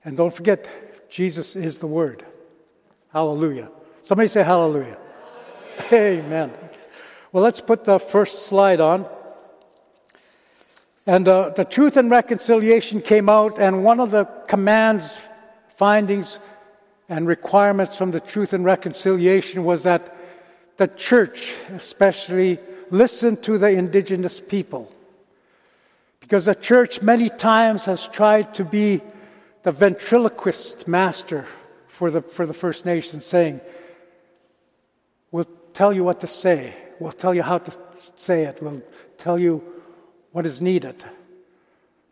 And 0.03 0.17
don't 0.17 0.33
forget, 0.33 0.67
Jesus 1.11 1.57
is 1.57 1.79
the 1.79 1.87
Word. 1.87 2.25
Hallelujah. 3.11 3.69
Somebody 4.03 4.29
say 4.29 4.43
hallelujah. 4.43 4.97
hallelujah. 5.77 6.21
Amen. 6.23 6.51
Well, 7.33 7.43
let's 7.43 7.59
put 7.59 7.83
the 7.83 7.99
first 7.99 8.45
slide 8.45 8.79
on. 8.79 9.05
And 11.05 11.27
uh, 11.27 11.49
the 11.49 11.65
Truth 11.65 11.97
and 11.97 12.09
Reconciliation 12.09 13.01
came 13.01 13.27
out, 13.27 13.59
and 13.59 13.83
one 13.83 13.99
of 13.99 14.11
the 14.11 14.23
commands, 14.47 15.17
findings, 15.75 16.39
and 17.09 17.27
requirements 17.27 17.97
from 17.97 18.11
the 18.11 18.21
Truth 18.21 18.53
and 18.53 18.63
Reconciliation 18.63 19.65
was 19.65 19.83
that 19.83 20.15
the 20.77 20.87
church, 20.87 21.53
especially, 21.71 22.57
listen 22.89 23.35
to 23.41 23.57
the 23.57 23.69
indigenous 23.69 24.39
people. 24.39 24.89
Because 26.21 26.45
the 26.45 26.55
church 26.55 27.01
many 27.01 27.27
times 27.27 27.83
has 27.83 28.07
tried 28.07 28.53
to 28.53 28.63
be 28.63 29.01
the 29.63 29.71
ventriloquist 29.71 30.87
master 30.87 31.45
for 31.87 32.09
the, 32.09 32.21
for 32.21 32.45
the 32.45 32.53
First 32.53 32.85
Nations, 32.85 33.25
saying, 33.25 33.61
We'll 35.31 35.47
tell 35.73 35.93
you 35.93 36.03
what 36.03 36.19
to 36.21 36.27
say, 36.27 36.73
we'll 36.99 37.11
tell 37.11 37.33
you 37.33 37.43
how 37.43 37.59
to 37.59 37.77
say 38.17 38.43
it, 38.43 38.61
we'll 38.61 38.81
tell 39.17 39.37
you 39.37 39.63
what 40.31 40.45
is 40.45 40.61
needed. 40.61 41.03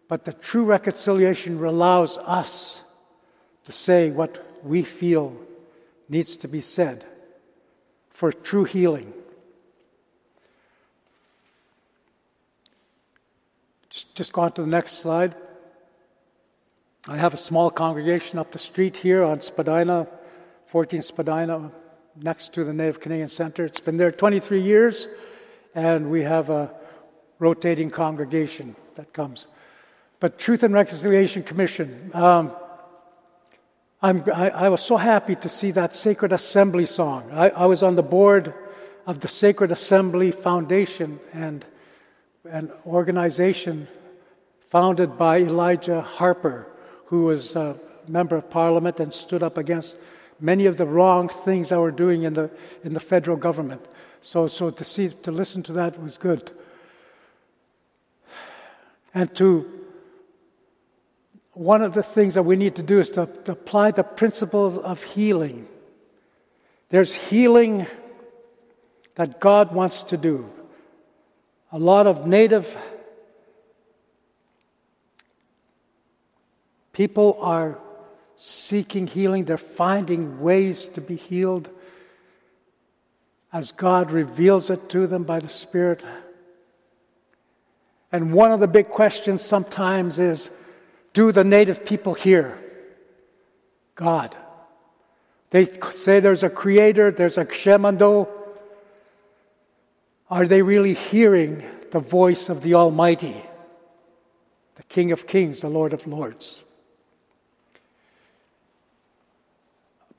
But 0.08 0.26
the 0.26 0.34
true 0.34 0.64
reconciliation 0.64 1.64
allows 1.64 2.18
us 2.20 2.82
to 3.66 3.72
say 3.72 4.10
what 4.10 4.64
we 4.64 4.84
feel 4.84 5.36
needs 6.08 6.38
to 6.38 6.48
be 6.48 6.62
said 6.62 7.06
for 8.10 8.32
true 8.32 8.64
healing. 8.64 9.14
Just, 13.90 14.16
just 14.16 14.34
go 14.34 14.42
on 14.42 14.52
to 14.54 14.62
the 14.62 14.68
next 14.68 15.00
slide. 15.00 15.36
I 17.10 17.18
have 17.18 17.34
a 17.34 17.38
small 17.38 17.72
congregation 17.72 18.38
up 18.38 18.52
the 18.52 18.60
street 18.60 18.96
here 18.98 19.24
on 19.24 19.42
Spadina, 19.42 20.08
14 20.68 21.02
Spadina, 21.02 21.72
next 22.16 22.54
to 22.54 22.64
the 22.64 22.72
Native 22.72 23.00
Canadian 23.00 23.30
Center. 23.30 23.66
It's 23.66 23.80
been 23.80 23.98
there 23.98 24.12
23 24.12 24.62
years, 24.62 25.08
and 25.74 26.12
we 26.12 26.22
have 26.22 26.52
a 26.52 26.72
rotating 27.40 27.90
congregation 27.90 28.76
that 28.94 29.12
comes. 29.12 29.48
But 30.20 30.38
Truth 30.38 30.62
and 30.62 30.72
Reconciliation 30.72 31.42
Commission, 31.42 32.12
um, 32.14 32.52
I, 34.04 34.12
I, 34.52 34.70
was 34.70 34.84
so 34.84 34.96
happy 34.96 35.34
to 35.38 35.50
see 35.50 35.72
that 35.72 35.96
Sacred 35.96 36.32
Assembly 36.32 36.86
song. 36.86 37.32
I, 37.32 37.50
I 37.50 37.66
was 37.66 37.82
on 37.82 37.96
the 37.96 38.04
board 38.04 38.54
of 39.08 39.22
the 39.22 39.28
Sacred 39.28 39.72
Assembly 39.72 40.32
Foundation 40.32 41.20
and 41.34 41.66
an 42.46 42.72
organization 42.86 43.88
founded 44.60 45.18
by 45.18 45.40
Elijah 45.40 46.02
Harper 46.02 46.68
who 47.10 47.24
was 47.24 47.56
a 47.56 47.76
member 48.08 48.36
of 48.36 48.50
parliament 48.52 49.00
and 49.00 49.12
stood 49.12 49.42
up 49.42 49.58
against 49.58 49.96
many 50.40 50.68
of 50.68 50.78
the 50.78 50.86
wrong 50.86 51.28
things 51.28 51.70
that 51.70 51.80
were 51.80 51.92
doing 51.92 52.22
in 52.22 52.36
the, 52.36 52.52
in 52.84 52.94
the 52.94 53.00
federal 53.00 53.36
government. 53.36 53.84
So, 54.22 54.48
so 54.48 54.70
to 54.70 54.84
see, 54.84 55.10
to 55.10 55.32
listen 55.32 55.64
to 55.64 55.74
that 55.74 56.02
was 56.02 56.18
good. 56.18 56.52
And 59.16 59.34
to, 59.38 59.68
one 61.54 61.82
of 61.82 61.94
the 61.94 62.04
things 62.04 62.36
that 62.36 62.44
we 62.44 62.56
need 62.56 62.76
to 62.76 62.84
do 62.84 63.00
is 63.00 63.10
to, 63.12 63.26
to 63.46 63.54
apply 63.54 63.90
the 63.90 64.04
principles 64.04 64.78
of 64.78 65.02
healing. 65.02 65.68
There's 66.90 67.16
healing 67.16 67.88
that 69.16 69.40
God 69.40 69.74
wants 69.74 70.04
to 70.04 70.18
do. 70.18 70.48
A 71.72 71.80
lot 71.80 72.06
of 72.06 72.28
native 72.28 72.78
People 77.00 77.38
are 77.40 77.80
seeking 78.36 79.08
healing, 79.08 79.46
they're 79.46 79.58
finding 79.58 80.42
ways 80.42 80.90
to 80.90 81.00
be 81.00 81.16
healed 81.16 81.70
as 83.54 83.72
God 83.72 84.12
reveals 84.12 84.70
it 84.70 84.90
to 84.90 85.08
them 85.08 85.24
by 85.24 85.40
the 85.40 85.48
Spirit. 85.48 86.04
And 88.12 88.34
one 88.34 88.52
of 88.52 88.60
the 88.60 88.68
big 88.68 88.90
questions 88.90 89.42
sometimes 89.42 90.20
is 90.20 90.52
do 91.14 91.32
the 91.32 91.46
native 91.46 91.86
people 91.86 92.16
hear 92.16 92.60
God? 93.96 94.36
They 95.52 95.68
say 95.96 96.20
there's 96.20 96.44
a 96.44 96.50
creator, 96.50 97.12
there's 97.12 97.38
a 97.38 97.46
Kshemando. 97.46 98.28
Are 100.30 100.46
they 100.46 100.62
really 100.62 100.96
hearing 100.96 101.64
the 101.92 102.02
voice 102.02 102.50
of 102.50 102.62
the 102.62 102.74
Almighty, 102.74 103.42
the 104.76 104.84
King 104.84 105.14
of 105.14 105.28
Kings, 105.28 105.62
the 105.62 105.70
Lord 105.70 105.94
of 105.94 106.06
Lords? 106.06 106.64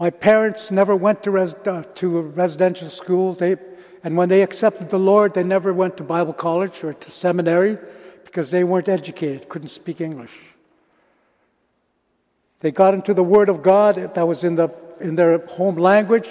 My 0.00 0.09
parents 0.09 0.71
never 0.71 0.97
went 0.97 1.23
to, 1.25 1.30
res- 1.30 1.54
uh, 1.66 1.83
to 1.97 2.19
a 2.19 2.23
residential 2.23 2.88
school. 2.88 3.35
They, 3.35 3.57
and 4.02 4.16
when 4.16 4.30
they 4.30 4.40
accepted 4.40 4.88
the 4.88 4.99
Lord, 4.99 5.35
they 5.35 5.45
never 5.45 5.75
went 5.75 5.99
to 5.99 6.04
Bible 6.04 6.33
college 6.33 6.83
or 6.83 6.95
to 6.95 7.11
seminary 7.11 7.76
because 8.25 8.50
they 8.50 8.64
weren't 8.64 8.88
educated, 8.88 9.50
couldn't 9.50 9.69
speak 9.69 10.00
English. 10.00 10.33
They 12.61 12.71
got 12.71 12.95
into 12.95 13.12
the 13.12 13.23
Word 13.23 13.50
of 13.50 13.61
God 13.61 14.14
that 14.14 14.26
was 14.26 14.42
in, 14.42 14.54
the, 14.54 14.71
in 15.00 15.16
their 15.16 15.37
home 15.47 15.76
language, 15.76 16.28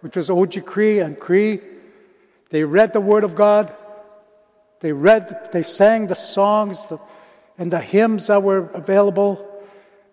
which 0.00 0.16
was 0.16 0.28
Ojibwe 0.28 1.04
and 1.04 1.18
Cree. 1.18 1.60
They 2.50 2.62
read 2.62 2.92
the 2.92 3.00
Word 3.00 3.24
of 3.24 3.34
God. 3.34 3.74
They 4.78 4.92
read, 4.92 5.48
they 5.50 5.64
sang 5.64 6.06
the 6.06 6.14
songs 6.14 6.86
the, 6.86 7.00
and 7.58 7.72
the 7.72 7.80
hymns 7.80 8.28
that 8.28 8.44
were 8.44 8.70
available. 8.74 9.44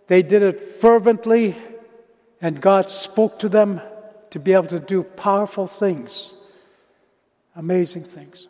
They 0.07 0.23
did 0.23 0.41
it 0.41 0.59
fervently 0.59 1.55
and 2.45 2.61
God 2.61 2.91
spoke 2.91 3.39
to 3.39 3.49
them 3.49 3.81
to 4.29 4.37
be 4.37 4.53
able 4.53 4.67
to 4.67 4.79
do 4.79 5.01
powerful 5.01 5.65
things, 5.65 6.31
amazing 7.55 8.03
things. 8.03 8.47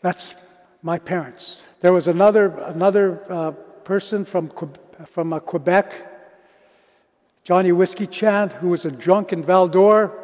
That's 0.00 0.36
my 0.80 1.00
parents. 1.00 1.66
There 1.80 1.92
was 1.92 2.06
another, 2.06 2.56
another 2.56 3.20
uh, 3.28 3.50
person 3.82 4.24
from, 4.24 4.52
from 5.06 5.32
uh, 5.32 5.40
Quebec, 5.40 5.92
Johnny 7.42 7.72
Whiskey 7.72 8.06
Chan, 8.06 8.50
who 8.50 8.68
was 8.68 8.84
a 8.84 8.90
drunk 8.92 9.32
in 9.32 9.42
Val 9.42 9.66
d'Or, 9.66 10.16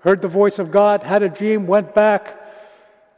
heard 0.00 0.20
the 0.20 0.28
voice 0.28 0.58
of 0.58 0.70
God, 0.70 1.02
had 1.02 1.22
a 1.22 1.30
dream, 1.30 1.66
went 1.66 1.94
back 1.94 2.38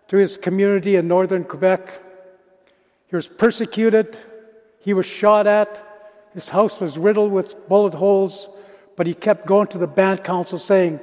to 0.07 0.16
his 0.16 0.37
community 0.37 0.95
in 0.95 1.09
northern 1.09 1.42
Quebec. 1.42 2.00
He 3.09 3.16
was 3.16 3.26
persecuted, 3.26 4.16
he 4.78 4.95
was 4.95 5.04
shot 5.04 5.49
at, 5.49 5.90
his 6.35 6.49
house 6.49 6.81
was 6.81 6.97
riddled 6.97 7.33
with 7.33 7.69
bullet 7.69 7.95
holes, 7.95 8.49
but 8.97 9.07
he 9.07 9.15
kept 9.15 9.47
going 9.47 9.67
to 9.69 9.79
the 9.79 9.87
band 9.87 10.23
council 10.25 10.59
saying, 10.59 11.01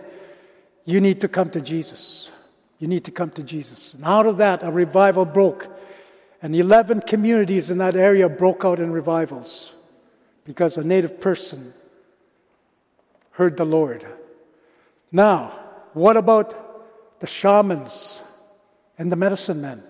You 0.85 1.01
need 1.01 1.21
to 1.21 1.27
come 1.27 1.49
to 1.51 1.61
Jesus. 1.61 2.31
You 2.79 2.87
need 2.87 3.05
to 3.05 3.11
come 3.11 3.31
to 3.31 3.43
Jesus. 3.43 3.93
And 3.93 4.05
out 4.05 4.25
of 4.25 4.37
that, 4.37 4.63
a 4.63 4.71
revival 4.71 5.25
broke. 5.25 5.67
And 6.41 6.55
11 6.55 7.01
communities 7.01 7.71
in 7.71 7.79
that 7.79 7.95
area 7.95 8.29
broke 8.29 8.63
out 8.63 8.79
in 8.79 8.91
revivals 8.91 9.73
because 10.45 10.77
a 10.77 10.83
native 10.83 11.19
person 11.19 11.73
heard 13.31 13.57
the 13.57 13.65
Lord. 13.65 14.05
Now, 15.11 15.59
what 15.93 16.15
about 16.15 17.19
the 17.19 17.27
shamans 17.27 18.21
and 18.97 19.11
the 19.11 19.15
medicine 19.15 19.61
men? 19.61 19.83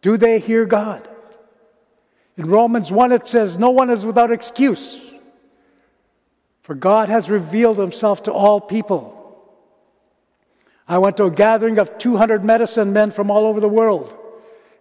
Do 0.00 0.16
they 0.16 0.40
hear 0.40 0.66
God? 0.66 1.08
In 2.36 2.46
Romans 2.46 2.90
1, 2.90 3.12
it 3.12 3.28
says, 3.28 3.58
No 3.58 3.70
one 3.70 3.90
is 3.90 4.04
without 4.04 4.30
excuse, 4.30 5.00
for 6.62 6.74
God 6.74 7.08
has 7.08 7.28
revealed 7.28 7.78
himself 7.78 8.22
to 8.24 8.32
all 8.32 8.60
people. 8.60 9.18
I 10.88 10.98
went 10.98 11.16
to 11.18 11.24
a 11.24 11.30
gathering 11.30 11.78
of 11.78 11.98
200 11.98 12.44
medicine 12.44 12.92
men 12.92 13.10
from 13.10 13.30
all 13.30 13.46
over 13.46 13.60
the 13.60 13.68
world. 13.68 14.18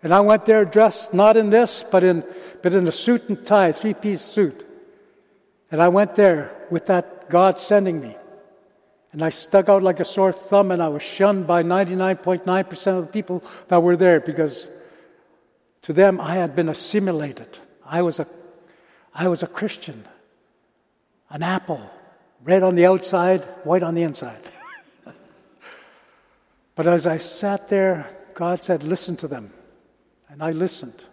And 0.04 0.14
I 0.14 0.22
went 0.22 0.46
there 0.46 0.66
dressed 0.66 1.14
not 1.14 1.38
in 1.38 1.52
this, 1.52 1.86
but 1.90 2.04
in, 2.04 2.24
but 2.64 2.74
in 2.74 2.88
a 2.88 2.92
suit 2.92 3.30
and 3.30 3.46
tie, 3.46 3.72
three 3.72 3.94
piece 3.94 4.22
suit. 4.22 4.68
And 5.72 5.82
I 5.82 5.90
went 5.90 6.16
there 6.16 6.56
with 6.72 6.88
that 6.88 7.30
God 7.30 7.60
sending 7.60 8.02
me. 8.02 8.18
And 9.12 9.22
I 9.22 9.30
stuck 9.30 9.70
out 9.70 9.84
like 9.84 10.00
a 10.00 10.06
sore 10.06 10.32
thumb, 10.32 10.72
and 10.72 10.82
I 10.82 10.88
was 10.88 11.04
shunned 11.04 11.46
by 11.46 11.64
99.9% 11.64 12.98
of 12.98 13.06
the 13.06 13.12
people 13.12 13.44
that 13.68 13.84
were 13.84 13.98
there 13.98 14.20
because 14.22 14.70
to 15.84 15.94
them 15.94 16.20
I 16.22 16.36
had 16.36 16.56
been 16.56 16.70
assimilated. 16.70 17.60
I 17.86 18.02
was 18.02 18.20
a, 18.20 18.28
I 19.14 19.28
was 19.28 19.44
a 19.44 19.48
Christian, 19.48 20.06
an 21.30 21.44
apple, 21.44 21.92
red 22.44 22.64
on 22.64 22.76
the 22.76 22.86
outside, 22.86 23.44
white 23.64 23.84
on 23.84 23.96
the 23.96 24.04
inside. 24.04 24.42
but 26.76 26.88
as 26.88 27.06
I 27.06 27.18
sat 27.18 27.68
there, 27.68 28.10
God 28.34 28.64
said, 28.64 28.84
Listen 28.84 29.16
to 29.18 29.28
them. 29.28 29.52
And 30.30 30.42
I 30.42 30.52
listened. 30.52 31.04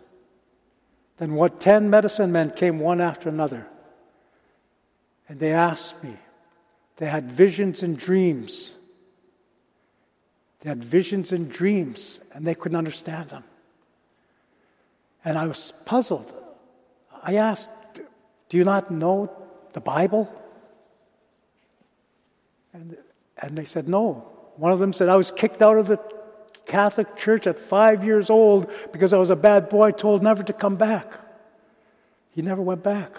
Then 1.16 1.34
what 1.34 1.60
10 1.60 1.90
medicine 1.90 2.30
men 2.30 2.50
came 2.50 2.78
one 2.78 3.00
after 3.00 3.28
another. 3.28 3.66
And 5.28 5.40
they 5.40 5.52
asked 5.52 6.02
me, 6.02 6.16
they 6.96 7.06
had 7.06 7.30
visions 7.30 7.82
and 7.82 7.98
dreams. 7.98 8.74
They 10.60 10.68
had 10.68 10.82
visions 10.82 11.32
and 11.32 11.50
dreams, 11.50 12.20
and 12.32 12.46
they 12.46 12.54
couldn't 12.54 12.78
understand 12.78 13.30
them. 13.30 13.44
And 15.24 15.36
I 15.36 15.46
was 15.46 15.72
puzzled. 15.84 16.32
I 17.22 17.34
asked, 17.36 17.68
Do 18.48 18.56
you 18.56 18.64
not 18.64 18.90
know 18.90 19.30
the 19.72 19.80
Bible? 19.80 20.32
And, 22.72 22.96
and 23.38 23.56
they 23.56 23.64
said, 23.64 23.88
No. 23.88 24.24
One 24.56 24.72
of 24.72 24.78
them 24.78 24.92
said, 24.92 25.08
I 25.08 25.16
was 25.16 25.30
kicked 25.30 25.62
out 25.62 25.78
of 25.78 25.86
the 25.86 26.00
Catholic 26.66 27.16
Church 27.16 27.46
at 27.46 27.58
five 27.58 28.04
years 28.04 28.28
old 28.28 28.70
because 28.92 29.12
I 29.12 29.18
was 29.18 29.30
a 29.30 29.36
bad 29.36 29.68
boy, 29.68 29.92
told 29.92 30.22
never 30.22 30.42
to 30.42 30.52
come 30.52 30.76
back. 30.76 31.14
He 32.34 32.42
never 32.42 32.62
went 32.62 32.82
back. 32.82 33.12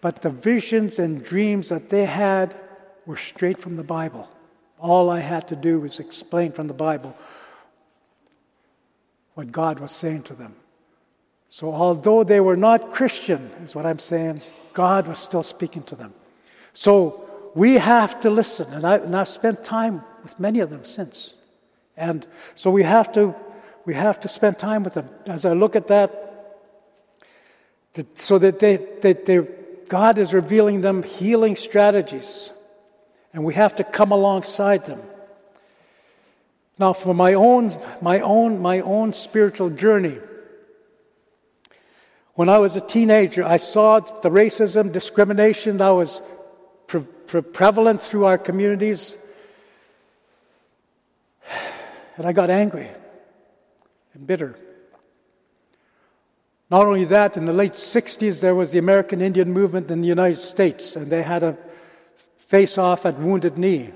But 0.00 0.22
the 0.22 0.30
visions 0.30 0.98
and 0.98 1.24
dreams 1.24 1.68
that 1.68 1.88
they 1.88 2.04
had 2.04 2.54
were 3.06 3.16
straight 3.16 3.58
from 3.58 3.76
the 3.76 3.82
Bible. 3.82 4.28
All 4.78 5.10
I 5.10 5.20
had 5.20 5.48
to 5.48 5.56
do 5.56 5.80
was 5.80 6.00
explain 6.00 6.52
from 6.52 6.66
the 6.66 6.74
Bible 6.74 7.16
what 9.36 9.52
God 9.52 9.80
was 9.80 9.92
saying 9.92 10.22
to 10.22 10.34
them. 10.34 10.56
So, 11.50 11.70
although 11.72 12.24
they 12.24 12.40
were 12.40 12.56
not 12.56 12.90
Christian, 12.92 13.50
is 13.62 13.74
what 13.74 13.84
I'm 13.84 13.98
saying, 13.98 14.40
God 14.72 15.06
was 15.06 15.18
still 15.18 15.42
speaking 15.42 15.82
to 15.84 15.94
them. 15.94 16.14
So, 16.72 17.22
we 17.54 17.74
have 17.74 18.18
to 18.20 18.30
listen. 18.30 18.72
And, 18.72 18.86
I, 18.86 19.20
I've 19.20 19.28
spent 19.28 19.62
time 19.62 20.02
with 20.22 20.40
many 20.40 20.60
of 20.60 20.70
them 20.70 20.86
since. 20.86 21.34
And 21.98 22.26
so 22.54 22.70
we 22.70 22.82
have 22.82 23.12
to, 23.12 23.34
we 23.84 23.92
have 23.92 24.20
to 24.20 24.28
spend 24.28 24.58
time 24.58 24.82
with 24.82 24.94
them. 24.94 25.08
As 25.26 25.44
I 25.44 25.52
look 25.52 25.76
at 25.76 25.88
that, 25.88 26.10
that 27.92 28.18
so 28.18 28.38
that 28.38 28.58
they, 28.58 28.76
that 29.02 29.26
they, 29.26 29.46
God 29.88 30.16
is 30.16 30.32
revealing 30.32 30.80
them 30.80 31.02
healing 31.02 31.56
strategies. 31.56 32.52
And 33.34 33.44
we 33.44 33.52
have 33.52 33.76
to 33.76 33.84
come 33.84 34.12
alongside 34.12 34.86
them. 34.86 35.02
Now, 36.78 36.92
for 36.92 37.14
my 37.14 37.34
own, 37.34 37.76
my 38.02 38.20
own, 38.20 38.60
my 38.60 38.80
own 38.80 39.12
spiritual 39.12 39.70
journey, 39.70 40.18
when 42.34 42.50
I 42.50 42.58
was 42.58 42.76
a 42.76 42.82
teenager, 42.82 43.42
I 43.44 43.56
saw 43.56 44.00
the 44.00 44.28
racism, 44.28 44.92
discrimination 44.92 45.78
that 45.78 45.88
was 45.88 46.20
pre- 46.86 47.00
pre- 47.00 47.40
prevalent 47.40 48.02
through 48.02 48.26
our 48.26 48.36
communities. 48.36 49.16
And 52.18 52.26
I 52.26 52.32
got 52.32 52.50
angry 52.50 52.90
and 54.12 54.26
bitter. 54.26 54.58
Not 56.70 56.86
only 56.86 57.04
that, 57.06 57.36
in 57.36 57.46
the 57.46 57.52
late 57.52 57.74
60s, 57.74 58.40
there 58.40 58.54
was 58.54 58.72
the 58.72 58.78
American 58.78 59.22
Indian 59.22 59.52
movement 59.52 59.90
in 59.90 60.02
the 60.02 60.08
United 60.08 60.40
States, 60.40 60.96
and 60.96 61.10
they 61.10 61.22
had 61.22 61.42
a 61.42 61.56
face 62.36 62.76
off 62.76 63.06
at 63.06 63.18
Wounded 63.18 63.56
Knee, 63.56 63.92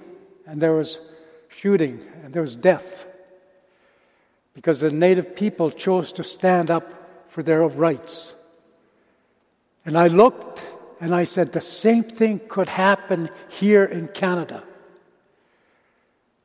and 0.46 0.62
there 0.62 0.72
was 0.72 1.00
shooting, 1.48 2.06
and 2.30 2.34
there 2.36 2.42
was 2.42 2.54
death 2.54 3.08
because 4.54 4.78
the 4.78 4.92
native 4.92 5.34
people 5.34 5.68
chose 5.68 6.12
to 6.12 6.22
stand 6.22 6.70
up 6.70 7.26
for 7.28 7.42
their 7.42 7.66
rights. 7.66 8.34
And 9.84 9.98
I 9.98 10.06
looked 10.06 10.64
and 11.00 11.12
I 11.12 11.24
said, 11.24 11.50
the 11.50 11.60
same 11.60 12.04
thing 12.04 12.40
could 12.46 12.68
happen 12.68 13.30
here 13.48 13.84
in 13.84 14.06
Canada. 14.06 14.62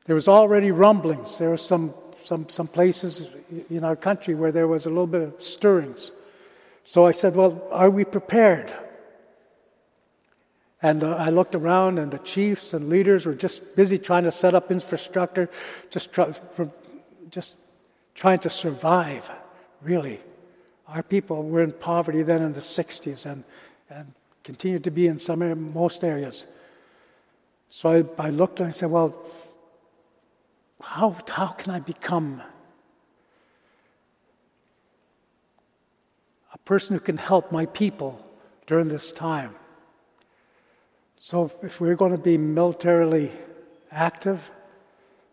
There 0.06 0.16
was 0.16 0.26
already 0.26 0.72
rumblings. 0.72 1.38
There 1.38 1.50
were 1.50 1.56
some, 1.56 1.94
some, 2.24 2.48
some 2.48 2.66
places 2.66 3.28
in 3.70 3.84
our 3.84 3.94
country 3.94 4.34
where 4.34 4.50
there 4.50 4.66
was 4.66 4.86
a 4.86 4.88
little 4.88 5.06
bit 5.06 5.22
of 5.22 5.40
stirrings. 5.40 6.10
So 6.82 7.06
I 7.06 7.12
said, 7.12 7.36
Well, 7.36 7.62
are 7.70 7.90
we 7.90 8.04
prepared? 8.04 8.72
And 10.86 11.02
I 11.02 11.30
looked 11.30 11.56
around, 11.56 11.98
and 11.98 12.12
the 12.12 12.20
chiefs 12.20 12.72
and 12.72 12.88
leaders 12.88 13.26
were 13.26 13.34
just 13.34 13.74
busy 13.74 13.98
trying 13.98 14.22
to 14.22 14.30
set 14.30 14.54
up 14.54 14.70
infrastructure, 14.70 15.50
just, 15.90 16.12
try, 16.12 16.32
just 17.28 17.54
trying 18.14 18.38
to 18.38 18.50
survive, 18.50 19.28
really. 19.82 20.20
Our 20.86 21.02
people 21.02 21.42
were 21.42 21.62
in 21.62 21.72
poverty 21.72 22.22
then 22.22 22.40
in 22.40 22.52
the 22.52 22.60
60s 22.60 23.26
and, 23.26 23.42
and 23.90 24.12
continued 24.44 24.84
to 24.84 24.92
be 24.92 25.08
in 25.08 25.18
some 25.18 25.72
most 25.72 26.04
areas. 26.04 26.44
So 27.68 28.06
I, 28.18 28.26
I 28.28 28.30
looked 28.30 28.60
and 28.60 28.68
I 28.68 28.72
said, 28.72 28.88
Well, 28.88 29.12
how, 30.80 31.16
how 31.28 31.48
can 31.48 31.72
I 31.72 31.80
become 31.80 32.40
a 36.54 36.58
person 36.58 36.94
who 36.94 37.00
can 37.00 37.16
help 37.16 37.50
my 37.50 37.66
people 37.66 38.24
during 38.68 38.86
this 38.86 39.10
time? 39.10 39.56
So, 41.28 41.50
if 41.60 41.80
we're 41.80 41.96
going 41.96 42.12
to 42.12 42.18
be 42.18 42.38
militarily 42.38 43.32
active, 43.90 44.48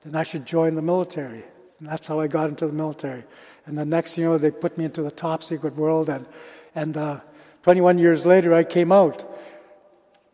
then 0.03 0.15
I 0.15 0.23
should 0.23 0.43
join 0.43 0.73
the 0.73 0.81
military. 0.81 1.43
And 1.77 1.87
that's 1.87 2.07
how 2.07 2.19
I 2.19 2.25
got 2.25 2.49
into 2.49 2.65
the 2.65 2.73
military. 2.73 3.23
And 3.67 3.77
the 3.77 3.85
next, 3.85 4.17
you 4.17 4.23
know, 4.23 4.39
they 4.39 4.49
put 4.49 4.75
me 4.75 4.85
into 4.85 5.03
the 5.03 5.11
top 5.11 5.43
secret 5.43 5.75
world. 5.75 6.09
And, 6.09 6.25
and 6.73 6.97
uh, 6.97 7.19
21 7.61 7.99
years 7.99 8.25
later, 8.25 8.55
I 8.55 8.63
came 8.63 8.91
out. 8.91 9.23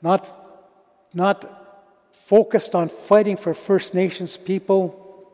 Not, 0.02 0.34
not 1.14 2.08
focused 2.24 2.74
on 2.74 2.88
fighting 2.88 3.36
for 3.36 3.54
First 3.54 3.94
Nations 3.94 4.38
people, 4.38 5.30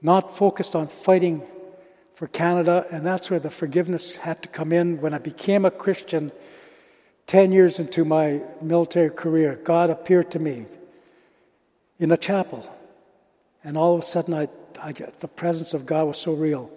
not 0.00 0.32
focused 0.36 0.76
on 0.76 0.86
fighting 0.86 1.42
for 2.14 2.28
Canada, 2.28 2.86
and 2.92 3.04
that's 3.04 3.30
where 3.30 3.40
the 3.40 3.50
forgiveness 3.50 4.14
had 4.14 4.42
to 4.42 4.48
come 4.48 4.72
in. 4.72 5.00
When 5.00 5.12
I 5.12 5.18
became 5.18 5.64
a 5.64 5.72
Christian, 5.72 6.30
10 7.26 7.50
years 7.52 7.78
into 7.78 8.04
my 8.04 8.40
military 8.62 9.10
career, 9.10 9.58
God 9.64 9.90
appeared 9.90 10.30
to 10.32 10.38
me 10.38 10.66
in 11.98 12.12
a 12.12 12.16
chapel, 12.16 12.68
and 13.64 13.76
all 13.76 13.94
of 13.94 14.00
a 14.00 14.04
sudden, 14.04 14.34
I, 14.34 14.48
I, 14.80 14.92
the 14.92 15.28
presence 15.28 15.74
of 15.74 15.86
God 15.86 16.06
was 16.06 16.18
so 16.18 16.32
real. 16.32 16.70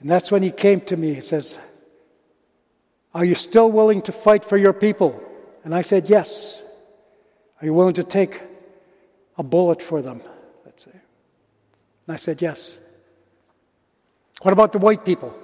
And 0.00 0.08
that's 0.08 0.30
when 0.30 0.42
He 0.42 0.50
came 0.50 0.80
to 0.82 0.96
me. 0.96 1.14
He 1.14 1.20
says, 1.20 1.58
Are 3.14 3.24
you 3.24 3.34
still 3.34 3.70
willing 3.70 4.02
to 4.02 4.12
fight 4.12 4.44
for 4.44 4.56
your 4.56 4.72
people? 4.72 5.22
And 5.64 5.74
I 5.74 5.82
said, 5.82 6.08
Yes. 6.08 6.62
Are 7.60 7.64
you 7.64 7.74
willing 7.74 7.94
to 7.94 8.04
take 8.04 8.40
a 9.38 9.42
bullet 9.42 9.82
for 9.82 10.02
them? 10.02 10.22
Let's 10.64 10.84
say. 10.84 10.92
And 10.92 12.14
I 12.14 12.16
said, 12.16 12.40
Yes. 12.40 12.76
What 14.42 14.52
about 14.52 14.72
the 14.72 14.78
white 14.78 15.04
people? 15.04 15.34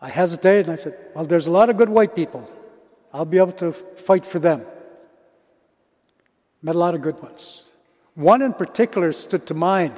I 0.00 0.08
hesitated 0.10 0.66
and 0.66 0.72
I 0.72 0.76
said, 0.76 0.96
Well, 1.14 1.24
there's 1.24 1.46
a 1.46 1.50
lot 1.50 1.70
of 1.70 1.76
good 1.76 1.88
white 1.88 2.14
people. 2.14 2.48
I'll 3.12 3.24
be 3.24 3.38
able 3.38 3.52
to 3.52 3.72
fight 3.72 4.26
for 4.26 4.38
them. 4.38 4.64
Met 6.62 6.74
a 6.74 6.78
lot 6.78 6.94
of 6.94 7.02
good 7.02 7.20
ones. 7.22 7.64
One 8.14 8.42
in 8.42 8.52
particular 8.52 9.12
stood 9.12 9.46
to 9.46 9.54
mind 9.54 9.94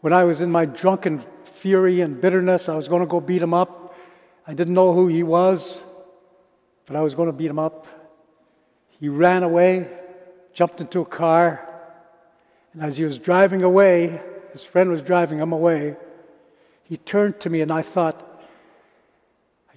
when 0.00 0.12
I 0.12 0.24
was 0.24 0.40
in 0.40 0.50
my 0.50 0.64
drunken 0.64 1.24
fury 1.44 2.00
and 2.00 2.20
bitterness. 2.20 2.68
I 2.68 2.76
was 2.76 2.88
going 2.88 3.00
to 3.00 3.06
go 3.06 3.20
beat 3.20 3.42
him 3.42 3.54
up. 3.54 3.94
I 4.46 4.54
didn't 4.54 4.74
know 4.74 4.92
who 4.92 5.08
he 5.08 5.22
was, 5.22 5.82
but 6.86 6.96
I 6.96 7.00
was 7.00 7.14
going 7.14 7.26
to 7.26 7.32
beat 7.32 7.50
him 7.50 7.58
up. 7.58 7.86
He 9.00 9.08
ran 9.08 9.42
away, 9.42 9.88
jumped 10.52 10.80
into 10.80 11.00
a 11.00 11.06
car, 11.06 11.68
and 12.72 12.82
as 12.82 12.96
he 12.96 13.04
was 13.04 13.18
driving 13.18 13.62
away, 13.62 14.20
his 14.52 14.64
friend 14.64 14.90
was 14.90 15.02
driving 15.02 15.38
him 15.38 15.52
away, 15.52 15.96
he 16.84 16.96
turned 16.96 17.40
to 17.40 17.50
me 17.50 17.60
and 17.60 17.72
I 17.72 17.82
thought, 17.82 18.24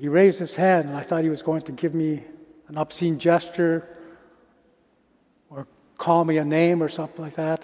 he 0.02 0.08
raised 0.08 0.40
his 0.40 0.56
hand 0.56 0.88
and 0.88 0.98
I 0.98 1.04
thought 1.04 1.24
he 1.24 1.30
was 1.30 1.44
going 1.44 1.62
to 1.62 1.72
give 1.72 1.94
me 1.94 2.24
an 2.68 2.76
obscene 2.76 3.20
gesture 3.20 3.88
or 5.48 5.68
call 5.96 6.26
me 6.26 6.40
a 6.40 6.44
name 6.44 6.82
or 6.82 6.90
something 6.90 7.24
like 7.24 7.36
that. 7.36 7.64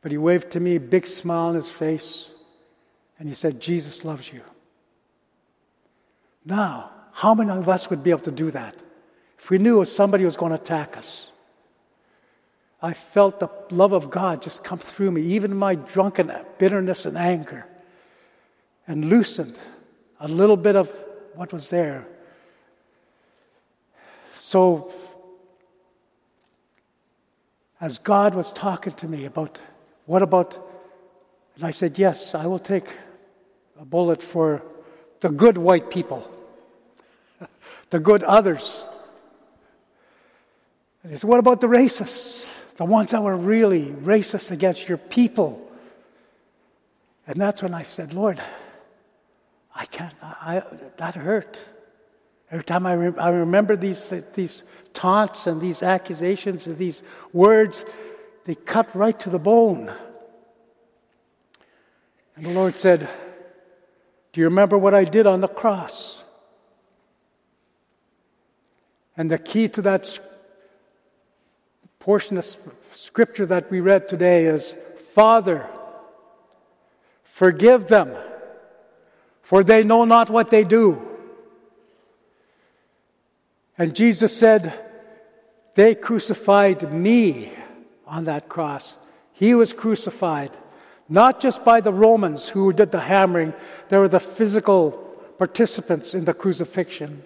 But 0.00 0.10
he 0.10 0.16
waved 0.16 0.52
to 0.52 0.60
me, 0.60 0.78
big 0.78 1.06
smile 1.06 1.48
on 1.48 1.54
his 1.54 1.68
face, 1.68 2.30
and 3.18 3.28
he 3.28 3.34
said, 3.34 3.60
Jesus 3.60 4.06
loves 4.06 4.32
you. 4.32 4.40
Now, 6.46 6.92
how 7.12 7.34
many 7.34 7.50
of 7.50 7.68
us 7.68 7.90
would 7.90 8.02
be 8.02 8.08
able 8.08 8.20
to 8.20 8.30
do 8.30 8.50
that 8.52 8.74
if 9.38 9.50
we 9.50 9.58
knew 9.58 9.84
somebody 9.84 10.24
was 10.24 10.38
going 10.38 10.52
to 10.52 10.56
attack 10.56 10.96
us? 10.96 11.26
I 12.80 12.94
felt 12.94 13.38
the 13.38 13.50
love 13.70 13.92
of 13.92 14.08
God 14.08 14.40
just 14.40 14.64
come 14.64 14.78
through 14.78 15.10
me, 15.10 15.20
even 15.20 15.54
my 15.54 15.74
drunken 15.74 16.32
bitterness 16.56 17.04
and 17.04 17.18
anger, 17.18 17.66
and 18.86 19.04
loosened 19.04 19.58
a 20.22 20.28
little 20.28 20.56
bit 20.56 20.74
of 20.74 20.90
what 21.34 21.52
was 21.52 21.68
there. 21.68 22.06
So, 24.38 24.90
as 27.78 27.98
God 27.98 28.34
was 28.34 28.50
talking 28.52 28.94
to 28.94 29.06
me 29.06 29.26
about 29.26 29.60
what 30.06 30.22
about, 30.22 30.56
and 31.56 31.64
I 31.64 31.72
said, 31.72 31.98
Yes, 31.98 32.34
I 32.34 32.46
will 32.46 32.58
take 32.58 32.86
a 33.78 33.84
bullet 33.84 34.22
for 34.22 34.62
the 35.20 35.28
good 35.28 35.58
white 35.58 35.90
people, 35.90 36.30
the 37.90 38.00
good 38.00 38.22
others. 38.22 38.88
And 41.02 41.12
he 41.12 41.18
said, 41.18 41.28
What 41.28 41.40
about 41.40 41.60
the 41.60 41.66
racists? 41.66 42.48
the 42.76 42.84
ones 42.84 43.10
that 43.10 43.22
were 43.22 43.36
really 43.36 43.86
racist 43.86 44.50
against 44.50 44.88
your 44.88 44.98
people. 44.98 45.70
And 47.26 47.40
that's 47.40 47.62
when 47.62 47.74
I 47.74 47.82
said, 47.82 48.14
Lord, 48.14 48.40
can't, 50.02 50.14
I, 50.22 50.62
that 50.96 51.14
hurt. 51.14 51.58
Every 52.50 52.64
time 52.64 52.86
I, 52.86 52.94
re- 52.94 53.18
I 53.18 53.30
remember 53.30 53.76
these, 53.76 54.12
these 54.34 54.62
taunts 54.92 55.46
and 55.46 55.60
these 55.60 55.82
accusations 55.82 56.66
and 56.66 56.76
these 56.76 57.02
words, 57.32 57.84
they 58.44 58.54
cut 58.54 58.94
right 58.94 59.18
to 59.20 59.30
the 59.30 59.38
bone. 59.38 59.92
And 62.36 62.44
the 62.44 62.52
Lord 62.52 62.78
said, 62.78 63.08
Do 64.32 64.40
you 64.40 64.46
remember 64.46 64.76
what 64.76 64.94
I 64.94 65.04
did 65.04 65.26
on 65.26 65.40
the 65.40 65.48
cross? 65.48 66.22
And 69.16 69.30
the 69.30 69.38
key 69.38 69.68
to 69.68 69.82
that 69.82 70.18
portion 71.98 72.38
of 72.38 72.56
scripture 72.92 73.46
that 73.46 73.70
we 73.70 73.80
read 73.80 74.08
today 74.08 74.46
is 74.46 74.74
Father, 75.14 75.68
forgive 77.22 77.88
them, 77.88 78.16
for 79.52 79.62
they 79.62 79.84
know 79.84 80.06
not 80.06 80.30
what 80.30 80.48
they 80.48 80.64
do. 80.64 81.06
And 83.76 83.94
Jesus 83.94 84.34
said, 84.34 84.72
They 85.74 85.94
crucified 85.94 86.90
me 86.90 87.52
on 88.06 88.24
that 88.24 88.48
cross. 88.48 88.96
He 89.34 89.54
was 89.54 89.74
crucified, 89.74 90.56
not 91.06 91.38
just 91.38 91.66
by 91.66 91.82
the 91.82 91.92
Romans 91.92 92.48
who 92.48 92.72
did 92.72 92.92
the 92.92 93.00
hammering, 93.00 93.52
they 93.90 93.98
were 93.98 94.08
the 94.08 94.20
physical 94.20 94.92
participants 95.36 96.14
in 96.14 96.24
the 96.24 96.32
crucifixion, 96.32 97.22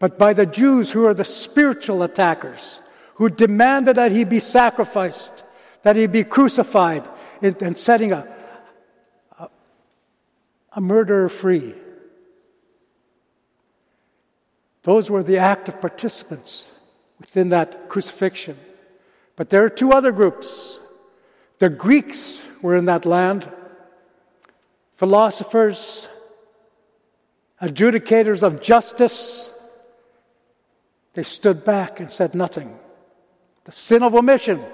but 0.00 0.18
by 0.18 0.32
the 0.32 0.46
Jews 0.46 0.90
who 0.90 1.06
are 1.06 1.14
the 1.14 1.24
spiritual 1.24 2.02
attackers 2.02 2.80
who 3.14 3.28
demanded 3.28 3.94
that 3.94 4.10
he 4.10 4.24
be 4.24 4.40
sacrificed, 4.40 5.44
that 5.82 5.94
he 5.94 6.08
be 6.08 6.24
crucified, 6.24 7.08
and 7.40 7.78
setting 7.78 8.10
a, 8.10 8.26
a 10.74 10.80
murderer 10.80 11.28
free. 11.28 11.74
Those 14.82 15.10
were 15.10 15.22
the 15.22 15.38
active 15.38 15.80
participants 15.80 16.68
within 17.20 17.50
that 17.50 17.88
crucifixion. 17.88 18.58
But 19.36 19.50
there 19.50 19.64
are 19.64 19.70
two 19.70 19.92
other 19.92 20.12
groups. 20.12 20.80
The 21.58 21.68
Greeks 21.68 22.42
were 22.60 22.76
in 22.76 22.86
that 22.86 23.06
land, 23.06 23.48
philosophers, 24.94 26.08
adjudicators 27.60 28.42
of 28.42 28.60
justice. 28.60 29.50
They 31.14 31.22
stood 31.22 31.64
back 31.64 32.00
and 32.00 32.10
said 32.10 32.34
nothing 32.34 32.78
the 33.64 33.72
sin 33.72 34.02
of 34.02 34.14
omission. 34.14 34.64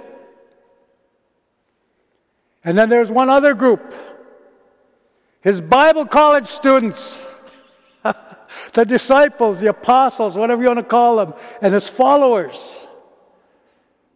And 2.64 2.76
then 2.76 2.88
there's 2.88 3.12
one 3.12 3.28
other 3.28 3.54
group 3.54 3.94
his 5.48 5.60
Bible 5.60 6.06
college 6.06 6.46
students, 6.46 7.20
the 8.72 8.84
disciples, 8.84 9.60
the 9.60 9.70
apostles, 9.70 10.36
whatever 10.36 10.62
you 10.62 10.68
want 10.68 10.78
to 10.78 10.84
call 10.84 11.16
them, 11.16 11.34
and 11.62 11.72
his 11.72 11.88
followers. 11.88 12.86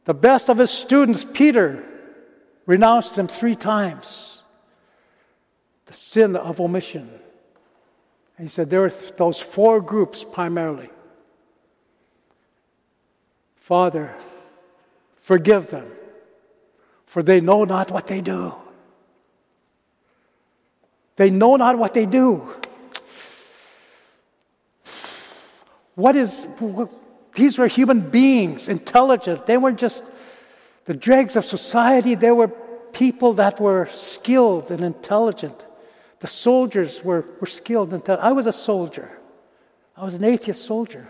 The 0.05 0.15
best 0.15 0.51
of 0.51 0.59
his 0.59 0.71
students, 0.71 1.25
Peter, 1.25 1.85
renounced 2.67 3.17
him 3.17 3.29
three 3.29 3.57
times. 3.57 4.43
The 5.87 5.95
sin 5.95 6.37
of 6.37 6.61
omission. 6.61 7.09
And 8.37 8.47
he 8.47 8.49
said 8.49 8.69
there 8.69 8.85
are 8.85 8.93
those 9.17 9.39
four 9.39 9.81
groups 9.81 10.25
primarily. 10.25 10.91
Father, 13.57 14.15
Forgive 15.23 15.71
them, 15.71 15.89
for 17.07 17.23
they 17.23 17.41
know 17.41 17.63
not 17.63 17.93
what 17.93 18.09
they 18.09 18.21
do. 18.21 18.57
They 21.17 21.31
know 21.31 21.57
not 21.57 21.79
what 21.79 21.95
they 21.95 22.07
do. 22.07 22.49
What 25.95 26.17
is, 26.17 26.47
these 27.35 27.59
were 27.59 27.67
human 27.67 28.11
beings, 28.11 28.69
intelligent. 28.69 29.47
They 29.47 29.59
weren't 29.59 29.79
just 29.79 30.05
the 30.85 30.95
dregs 30.95 31.37
of 31.37 31.45
society, 31.45 32.15
they 32.15 32.31
were 32.31 32.49
people 32.49 33.35
that 33.35 33.61
were 33.61 33.89
skilled 33.93 34.71
and 34.71 34.83
intelligent. 34.83 35.65
The 36.21 36.27
soldiers 36.27 37.03
were, 37.05 37.25
were 37.41 37.47
skilled 37.47 37.89
and 37.89 38.01
intelligent. 38.01 38.27
I 38.27 38.33
was 38.33 38.47
a 38.47 38.53
soldier, 38.53 39.11
I 39.97 40.05
was 40.05 40.15
an 40.15 40.25
atheist 40.25 40.65
soldier. 40.65 41.09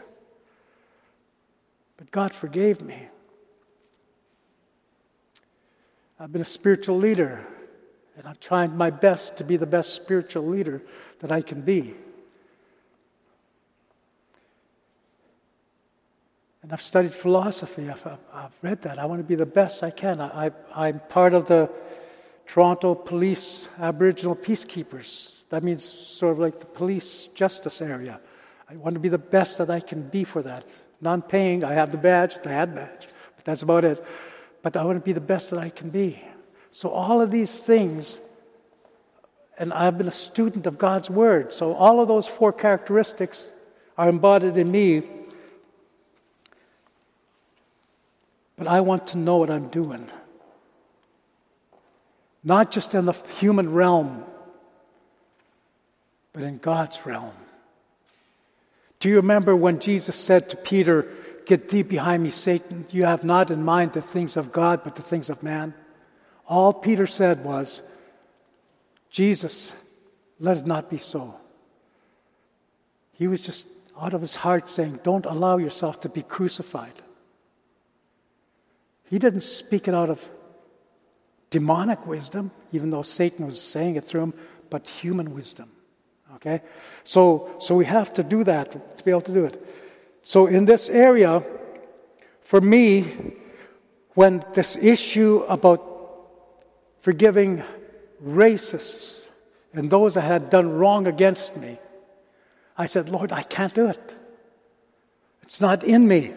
But 1.96 2.10
God 2.10 2.34
forgave 2.34 2.80
me. 2.80 3.08
I've 6.18 6.32
been 6.32 6.42
a 6.42 6.44
spiritual 6.44 6.98
leader, 6.98 7.46
and 8.16 8.27
I'm 8.27 8.37
trying 8.40 8.77
my 8.77 8.90
best 8.90 9.37
to 9.38 9.44
be 9.44 9.57
the 9.57 9.66
best 9.66 9.94
spiritual 9.94 10.46
leader 10.46 10.83
that 11.20 11.33
I 11.33 11.42
can 11.42 11.62
be. 11.62 11.94
And 16.62 16.72
I've 16.72 16.83
studied 16.83 17.12
philosophy. 17.12 17.88
I've, 17.88 18.07
I've, 18.33 18.53
read 18.62 18.83
that. 18.83 18.98
I 18.98 19.07
want 19.07 19.20
to 19.20 19.25
be 19.25 19.35
the 19.35 19.46
best 19.46 19.83
I 19.83 19.90
can. 19.90 20.20
I, 20.20 20.53
am 20.77 21.01
part 21.09 21.35
of 21.35 21.46
the 21.46 21.70
Toronto 22.46 22.94
Police 22.94 23.68
Aboriginal 23.79 24.37
Peacekeepers. 24.37 25.40
That 25.48 25.64
means 25.64 25.85
sort 25.85 26.33
of 26.33 26.38
like 26.38 26.61
the 26.61 26.66
police 26.66 27.29
justice 27.35 27.81
area. 27.81 28.20
I 28.68 28.77
want 28.77 28.94
to 28.94 29.01
be 29.01 29.09
the 29.09 29.18
best 29.18 29.59
that 29.59 29.70
I 29.70 29.81
can 29.81 30.03
be 30.03 30.22
for 30.25 30.42
that. 30.42 30.68
Non 31.01 31.20
paying, 31.20 31.64
I 31.64 31.72
have 31.75 31.90
the 31.90 31.98
badge, 31.98 32.37
the 32.42 32.51
ad 32.51 32.75
badge, 32.75 33.09
but 33.37 33.44
that's 33.44 33.62
about 33.62 33.85
it 33.85 34.05
but 34.62 34.77
I 34.77 34.85
want 34.85 34.96
to 34.96 35.05
be 35.05 35.12
the 35.12 35.20
best 35.20 35.51
that 35.51 35.59
I 35.59 35.70
can 35.70 35.90
be. 35.90 36.22
So, 36.72 36.88
all 36.88 37.20
of 37.20 37.30
these 37.30 37.58
things, 37.58 38.18
and 39.58 39.74
I've 39.74 39.98
been 39.98 40.08
a 40.08 40.11
student 40.11 40.66
of 40.66 40.78
God's 40.78 41.11
Word, 41.11 41.52
so 41.52 41.74
all 41.74 42.00
of 42.00 42.08
those 42.08 42.26
four 42.26 42.50
characteristics 42.50 43.50
are 43.98 44.08
embodied 44.08 44.56
in 44.56 44.70
me. 44.72 45.02
But 48.56 48.66
I 48.66 48.80
want 48.80 49.08
to 49.08 49.18
know 49.18 49.37
what 49.37 49.50
I'm 49.50 49.68
doing. 49.68 50.08
Not 52.42 52.70
just 52.70 52.94
in 52.94 53.04
the 53.04 53.12
human 53.38 53.72
realm, 53.72 54.24
but 56.32 56.42
in 56.42 56.56
God's 56.56 57.04
realm. 57.04 57.35
Do 58.98 59.11
you 59.11 59.16
remember 59.16 59.54
when 59.54 59.78
Jesus 59.78 60.16
said 60.16 60.48
to 60.50 60.56
Peter, 60.56 61.06
Get 61.44 61.68
thee 61.68 61.82
behind 61.82 62.22
me, 62.22 62.30
Satan. 62.30 62.87
You 62.90 63.04
have 63.04 63.24
not 63.24 63.50
in 63.50 63.64
mind 63.64 63.92
the 63.92 64.00
things 64.00 64.37
of 64.37 64.52
God, 64.52 64.82
but 64.85 64.94
the 64.94 65.02
things 65.02 65.28
of 65.28 65.42
man. 65.42 65.74
All 66.48 66.72
Peter 66.72 67.07
said 67.07 67.44
was, 67.44 67.83
Jesus, 69.11 69.72
let 70.38 70.57
it 70.57 70.66
not 70.66 70.90
be 70.90 70.98
so. 70.98 71.35
He 73.12 73.28
was 73.28 73.40
just 73.40 73.66
out 74.00 74.14
of 74.14 74.20
his 74.20 74.37
heart 74.37 74.70
saying, 74.70 75.00
Don't 75.02 75.26
allow 75.26 75.59
yourself 75.59 76.00
to 76.00 76.09
be 76.09 76.22
crucified. 76.22 76.94
He 79.11 79.18
didn't 79.18 79.42
speak 79.42 79.87
it 79.88 79.94
out 79.94 80.09
of 80.09 80.26
demonic 81.50 82.07
wisdom, 82.07 82.50
even 82.72 82.90
though 82.90 83.02
Satan 83.02 83.46
was 83.46 83.61
saying 83.61 83.96
it 83.96 84.05
through 84.05 84.22
him, 84.22 84.35
but 84.70 84.88
human 84.88 85.35
wisdom. 85.35 85.70
Okay? 86.37 86.62
So, 87.05 87.55
so 87.61 87.74
we 87.74 87.85
have 87.85 88.14
to 88.14 88.22
do 88.22 88.42
that 88.44 88.96
to 88.96 89.05
be 89.05 89.11
able 89.11 89.20
to 89.20 89.35
do 89.35 89.44
it. 89.44 89.62
So, 90.22 90.46
in 90.46 90.64
this 90.64 90.88
area, 90.88 91.44
for 92.40 92.61
me, 92.61 93.35
when 94.14 94.44
this 94.55 94.76
issue 94.76 95.44
about 95.48 95.91
forgiving 97.02 97.62
racists 98.24 99.28
and 99.74 99.90
those 99.90 100.14
that 100.14 100.22
had 100.22 100.48
done 100.48 100.78
wrong 100.78 101.06
against 101.06 101.56
me, 101.56 101.78
I 102.78 102.86
said, 102.86 103.10
Lord, 103.10 103.32
I 103.32 103.42
can't 103.42 103.74
do 103.74 103.88
it. 103.88 104.16
It's 105.42 105.60
not 105.60 105.84
in 105.84 106.08
me. 106.08 106.32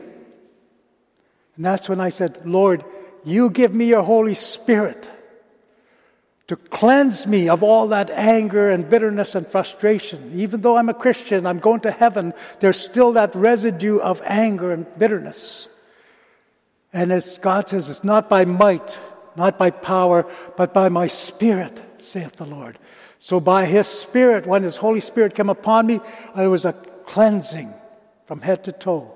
And 1.56 1.64
that's 1.64 1.88
when 1.88 2.02
I 2.02 2.10
said, 2.10 2.46
Lord, 2.46 2.84
you 3.24 3.50
give 3.50 3.74
me 3.74 3.86
your 3.86 4.04
Holy 4.04 4.34
Spirit 4.34 5.10
to 6.48 6.56
cleanse 6.56 7.26
me 7.26 7.50
of 7.50 7.64
all 7.64 7.88
that 7.88 8.10
anger 8.12 8.70
and 8.70 8.90
bitterness 8.90 9.34
and 9.34 9.48
frustration. 9.48 10.32
Even 10.36 10.62
though 10.62 10.78
I'm 10.78 10.90
a 10.90 10.94
Christian, 10.94 11.46
I'm 11.46 11.60
going 11.60 11.80
to 11.82 11.92
heaven, 11.92 12.34
there's 12.60 12.80
still 12.80 13.14
that 13.14 13.34
residue 13.36 13.98
of 13.98 14.22
anger 14.26 14.72
and 14.72 14.86
bitterness. 15.00 15.68
And 16.94 17.12
as 17.12 17.40
God 17.40 17.70
says, 17.70 17.90
it's 17.90 18.04
not 18.04 18.30
by 18.30 18.46
might, 18.46 19.00
not 19.36 19.58
by 19.58 19.72
power, 19.72 20.26
but 20.56 20.74
by 20.74 20.90
my 20.90 21.08
Spirit, 21.08 21.82
saith 21.98 22.36
the 22.36 22.46
Lord. 22.46 22.78
So 23.20 23.40
by 23.40 23.66
His 23.66 23.88
Spirit, 23.88 24.46
when 24.46 24.64
His 24.64 24.78
Holy 24.78 25.00
Spirit 25.00 25.36
came 25.36 25.50
upon 25.50 25.88
me, 25.88 26.00
there 26.36 26.50
was 26.50 26.66
a 26.66 26.74
cleansing 26.74 27.74
from 28.26 28.42
head 28.42 28.64
to 28.66 28.72
toe. 28.72 29.12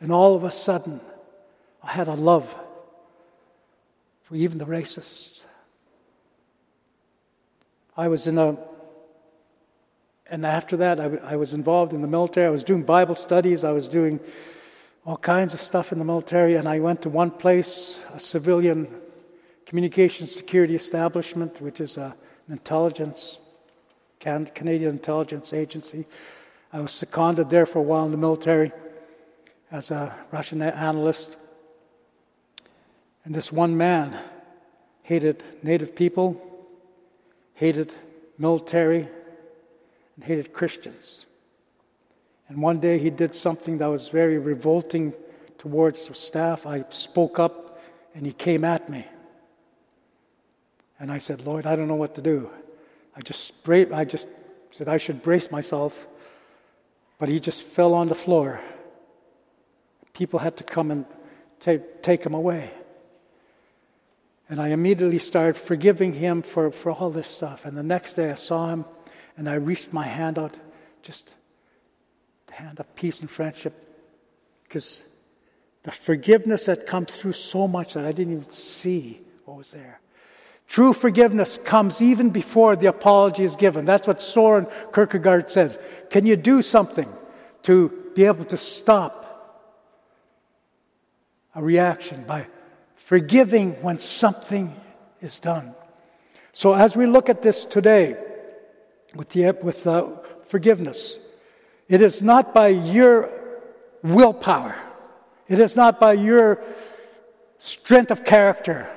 And 0.00 0.12
all 0.12 0.34
of 0.34 0.44
a 0.44 0.50
sudden, 0.50 1.00
I 1.82 1.90
had 1.90 2.08
a 2.08 2.14
love 2.14 2.54
for 4.24 4.36
even 4.36 4.58
the 4.58 4.66
racists. 4.66 5.44
I 7.96 8.08
was 8.08 8.26
in 8.26 8.38
a, 8.38 8.56
and 10.30 10.46
after 10.46 10.78
that, 10.78 10.98
I, 10.98 11.04
I 11.22 11.36
was 11.36 11.52
involved 11.52 11.92
in 11.92 12.00
the 12.00 12.08
military. 12.08 12.46
I 12.46 12.50
was 12.50 12.64
doing 12.64 12.82
Bible 12.82 13.14
studies. 13.14 13.64
I 13.64 13.72
was 13.72 13.88
doing 13.88 14.18
all 15.04 15.18
kinds 15.18 15.52
of 15.52 15.60
stuff 15.60 15.92
in 15.92 15.98
the 15.98 16.04
military. 16.04 16.54
And 16.54 16.66
I 16.66 16.78
went 16.78 17.02
to 17.02 17.10
one 17.10 17.30
place, 17.30 18.02
a 18.14 18.20
civilian 18.20 18.88
communications 19.72 20.34
security 20.34 20.74
establishment, 20.74 21.58
which 21.62 21.80
is 21.80 21.96
a, 21.96 22.14
an 22.46 22.52
intelligence, 22.52 23.38
Can, 24.20 24.44
Canadian 24.54 24.90
intelligence 24.90 25.54
agency. 25.54 26.04
I 26.74 26.80
was 26.80 26.92
seconded 26.92 27.48
there 27.48 27.64
for 27.64 27.78
a 27.78 27.82
while 27.82 28.04
in 28.04 28.10
the 28.10 28.18
military 28.18 28.70
as 29.70 29.90
a 29.90 30.14
Russian 30.30 30.60
analyst. 30.60 31.38
And 33.24 33.34
this 33.34 33.50
one 33.50 33.74
man 33.74 34.14
hated 35.04 35.42
native 35.62 35.96
people 35.96 36.52
hated 37.54 37.94
military, 38.38 39.08
and 40.16 40.24
hated 40.24 40.52
Christians. 40.52 41.26
And 42.48 42.60
one 42.60 42.78
day 42.80 42.98
he 42.98 43.08
did 43.08 43.34
something 43.34 43.78
that 43.78 43.86
was 43.86 44.08
very 44.08 44.36
revolting 44.36 45.14
towards 45.56 46.08
the 46.08 46.14
staff. 46.14 46.66
I 46.66 46.84
spoke 46.90 47.38
up 47.38 47.80
and 48.14 48.26
he 48.26 48.32
came 48.32 48.64
at 48.64 48.90
me. 48.90 49.06
And 51.02 51.10
I 51.10 51.18
said, 51.18 51.44
Lord, 51.44 51.66
I 51.66 51.74
don't 51.74 51.88
know 51.88 51.96
what 51.96 52.14
to 52.14 52.22
do. 52.22 52.48
I 53.16 53.22
just, 53.22 53.52
I 53.68 54.04
just 54.04 54.28
said 54.70 54.86
I 54.86 54.98
should 54.98 55.20
brace 55.20 55.50
myself, 55.50 56.06
but 57.18 57.28
he 57.28 57.40
just 57.40 57.62
fell 57.62 57.92
on 57.92 58.06
the 58.06 58.14
floor. 58.14 58.60
People 60.12 60.38
had 60.38 60.58
to 60.58 60.64
come 60.64 60.92
and 60.92 61.04
take, 61.58 62.04
take 62.04 62.22
him 62.24 62.34
away. 62.34 62.70
And 64.48 64.60
I 64.60 64.68
immediately 64.68 65.18
started 65.18 65.56
forgiving 65.56 66.12
him 66.12 66.40
for, 66.40 66.70
for 66.70 66.92
all 66.92 67.10
this 67.10 67.26
stuff. 67.26 67.64
And 67.64 67.76
the 67.76 67.82
next 67.82 68.12
day 68.14 68.30
I 68.30 68.34
saw 68.34 68.68
him 68.68 68.84
and 69.36 69.48
I 69.48 69.54
reached 69.54 69.92
my 69.92 70.06
hand 70.06 70.38
out, 70.38 70.56
just 71.02 71.34
the 72.46 72.52
hand 72.52 72.78
of 72.78 72.94
peace 72.94 73.18
and 73.18 73.28
friendship. 73.28 73.74
Because 74.62 75.04
the 75.82 75.90
forgiveness 75.90 76.66
that 76.66 76.86
comes 76.86 77.16
through 77.16 77.32
so 77.32 77.66
much 77.66 77.94
that 77.94 78.06
I 78.06 78.12
didn't 78.12 78.34
even 78.34 78.50
see 78.52 79.20
what 79.44 79.56
was 79.56 79.72
there. 79.72 79.98
True 80.72 80.94
forgiveness 80.94 81.58
comes 81.62 82.00
even 82.00 82.30
before 82.30 82.76
the 82.76 82.86
apology 82.86 83.44
is 83.44 83.56
given. 83.56 83.84
That's 83.84 84.06
what 84.06 84.22
Soren 84.22 84.66
Kierkegaard 84.94 85.50
says. 85.50 85.78
Can 86.08 86.24
you 86.24 86.34
do 86.34 86.62
something 86.62 87.12
to 87.64 87.92
be 88.14 88.24
able 88.24 88.46
to 88.46 88.56
stop 88.56 89.22
a 91.54 91.62
reaction 91.62 92.24
by 92.26 92.46
forgiving 92.94 93.72
when 93.82 93.98
something 93.98 94.74
is 95.20 95.40
done. 95.40 95.74
So, 96.52 96.72
as 96.72 96.96
we 96.96 97.06
look 97.06 97.28
at 97.28 97.42
this 97.42 97.64
today 97.64 98.16
with, 99.14 99.30
the, 99.30 99.56
with 99.62 99.86
uh, 99.86 100.08
forgiveness, 100.44 101.18
it 101.88 102.00
is 102.00 102.22
not 102.22 102.54
by 102.54 102.68
your 102.68 103.30
willpower, 104.02 104.76
it 105.48 105.58
is 105.58 105.76
not 105.76 106.00
by 106.00 106.14
your 106.14 106.62
strength 107.58 108.10
of 108.10 108.24
character, 108.24 108.90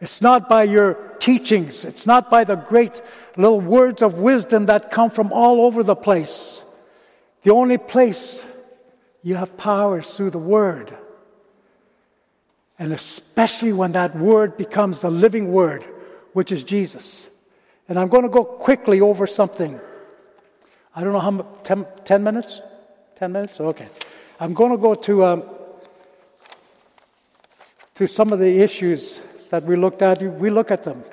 it's 0.00 0.22
not 0.22 0.48
by 0.48 0.64
your 0.64 0.94
teachings, 1.20 1.84
it's 1.84 2.06
not 2.06 2.30
by 2.30 2.44
the 2.44 2.56
great 2.56 3.02
little 3.36 3.60
words 3.60 4.02
of 4.02 4.14
wisdom 4.14 4.66
that 4.66 4.90
come 4.90 5.10
from 5.10 5.32
all 5.32 5.60
over 5.60 5.82
the 5.82 5.96
place. 5.96 6.64
The 7.42 7.52
only 7.52 7.78
place 7.78 8.44
you 9.22 9.34
have 9.34 9.56
power 9.56 10.00
is 10.00 10.14
through 10.14 10.30
the 10.30 10.38
Word. 10.38 10.96
And 12.80 12.94
especially 12.94 13.74
when 13.74 13.92
that 13.92 14.16
word 14.16 14.56
becomes 14.56 15.02
the 15.02 15.10
living 15.10 15.52
word, 15.52 15.84
which 16.32 16.50
is 16.50 16.64
Jesus. 16.64 17.28
And 17.90 17.98
I'm 17.98 18.08
going 18.08 18.22
to 18.22 18.30
go 18.30 18.42
quickly 18.42 19.02
over 19.02 19.26
something. 19.26 19.78
I 20.96 21.04
don't 21.04 21.12
know 21.12 21.20
how 21.20 21.30
much, 21.30 21.46
10, 21.64 21.86
10 22.06 22.24
minutes? 22.24 22.62
10 23.16 23.32
minutes? 23.32 23.60
Okay. 23.60 23.86
I'm 24.40 24.54
going 24.54 24.70
to 24.70 24.78
go 24.78 24.94
to, 24.94 25.24
um, 25.26 25.42
to 27.96 28.06
some 28.06 28.32
of 28.32 28.38
the 28.38 28.60
issues 28.60 29.20
that 29.50 29.64
we 29.64 29.76
looked 29.76 30.02
at. 30.02 30.22
We 30.22 30.50
look 30.50 30.70
at 30.70 30.84
them. 30.84 31.04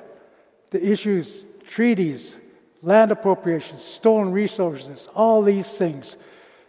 The 0.70 0.84
issues, 0.84 1.44
treaties, 1.68 2.36
land 2.82 3.10
appropriations, 3.10 3.82
stolen 3.82 4.32
resources, 4.32 5.08
all 5.14 5.42
these 5.42 5.76
things. 5.76 6.16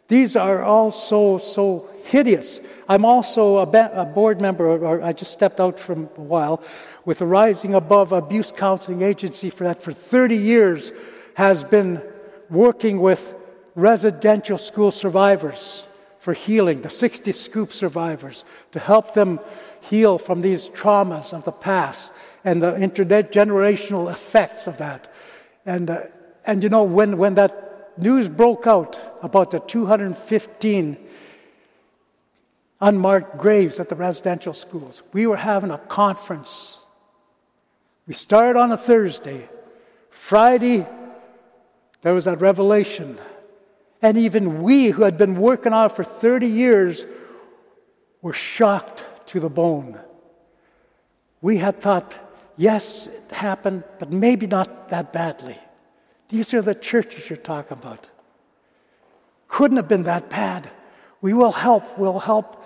These 0.07 0.35
are 0.35 0.63
all 0.63 0.91
so, 0.91 1.37
so 1.37 1.89
hideous. 2.03 2.59
I'm 2.87 3.05
also 3.05 3.57
a, 3.57 3.65
ba- 3.65 3.91
a 3.93 4.05
board 4.05 4.41
member, 4.41 4.67
or 4.67 5.03
I 5.03 5.13
just 5.13 5.31
stepped 5.31 5.59
out 5.59 5.79
from 5.79 6.09
a 6.17 6.21
while, 6.21 6.63
with 7.05 7.19
the 7.19 7.27
Rising 7.27 7.75
Above 7.75 8.11
Abuse 8.11 8.51
Counseling 8.51 9.03
Agency 9.03 9.51
for 9.51 9.65
that 9.65 9.83
for 9.83 9.93
30 9.93 10.35
years 10.35 10.91
has 11.35 11.63
been 11.63 12.01
working 12.49 12.99
with 12.99 13.35
residential 13.75 14.57
school 14.57 14.89
survivors 14.89 15.87
for 16.19 16.33
healing, 16.33 16.81
the 16.81 16.89
60 16.89 17.31
scoop 17.31 17.71
survivors, 17.71 18.43
to 18.71 18.79
help 18.79 19.13
them 19.13 19.39
heal 19.81 20.17
from 20.17 20.41
these 20.41 20.69
traumas 20.69 21.33
of 21.33 21.45
the 21.45 21.51
past 21.51 22.11
and 22.43 22.61
the 22.61 22.71
intergenerational 22.73 24.11
effects 24.11 24.67
of 24.67 24.77
that. 24.77 25.11
And, 25.65 25.89
uh, 25.89 26.01
and 26.45 26.63
you 26.63 26.69
know, 26.69 26.83
when, 26.83 27.17
when 27.17 27.35
that 27.35 27.69
news 27.97 28.29
broke 28.29 28.65
out 28.65 28.99
about 29.21 29.51
the 29.51 29.59
215 29.59 30.97
unmarked 32.81 33.37
graves 33.37 33.79
at 33.79 33.89
the 33.89 33.95
residential 33.95 34.53
schools. 34.53 35.01
We 35.11 35.27
were 35.27 35.37
having 35.37 35.71
a 35.71 35.77
conference. 35.77 36.79
We 38.07 38.13
started 38.13 38.57
on 38.57 38.71
a 38.71 38.77
Thursday. 38.77 39.49
Friday, 40.09 40.87
there 42.01 42.13
was 42.13 42.27
a 42.27 42.35
revelation. 42.35 43.19
And 44.01 44.17
even 44.17 44.61
we, 44.61 44.89
who 44.89 45.03
had 45.03 45.17
been 45.17 45.35
working 45.35 45.73
on 45.73 45.87
it 45.87 45.91
for 45.91 46.05
30 46.05 46.47
years, 46.47 47.05
were 48.21 48.33
shocked 48.33 49.03
to 49.29 49.39
the 49.39 49.49
bone. 49.49 49.99
We 51.41 51.57
had 51.57 51.79
thought, 51.79 52.13
yes, 52.57 53.07
it 53.07 53.31
happened, 53.31 53.83
but 53.99 54.11
maybe 54.11 54.47
not 54.47 54.89
that 54.89 55.13
badly. 55.13 55.57
These 56.29 56.53
are 56.53 56.61
the 56.61 56.75
churches 56.75 57.29
you're 57.29 57.37
talking 57.37 57.77
about. 57.77 58.09
Couldn't 59.47 59.77
have 59.77 59.87
been 59.87 60.03
that 60.03 60.29
bad. 60.29 60.69
We 61.21 61.33
will 61.33 61.51
help, 61.51 61.97
we'll 61.97 62.19
help. 62.19 62.63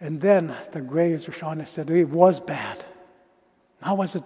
And 0.00 0.20
then 0.20 0.54
the 0.72 0.80
graves 0.80 1.26
were 1.26 1.32
shown 1.32 1.58
and 1.58 1.68
said, 1.68 1.90
it 1.90 2.08
was 2.08 2.40
bad. 2.40 2.84
How 3.82 3.94
was 3.94 4.16
it? 4.16 4.24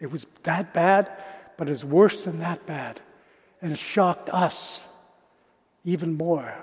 It 0.00 0.10
was 0.10 0.26
that 0.42 0.74
bad, 0.74 1.10
but 1.56 1.68
it's 1.68 1.84
worse 1.84 2.24
than 2.24 2.40
that 2.40 2.66
bad. 2.66 3.00
And 3.62 3.72
it 3.72 3.78
shocked 3.78 4.28
us 4.30 4.84
even 5.84 6.16
more. 6.16 6.54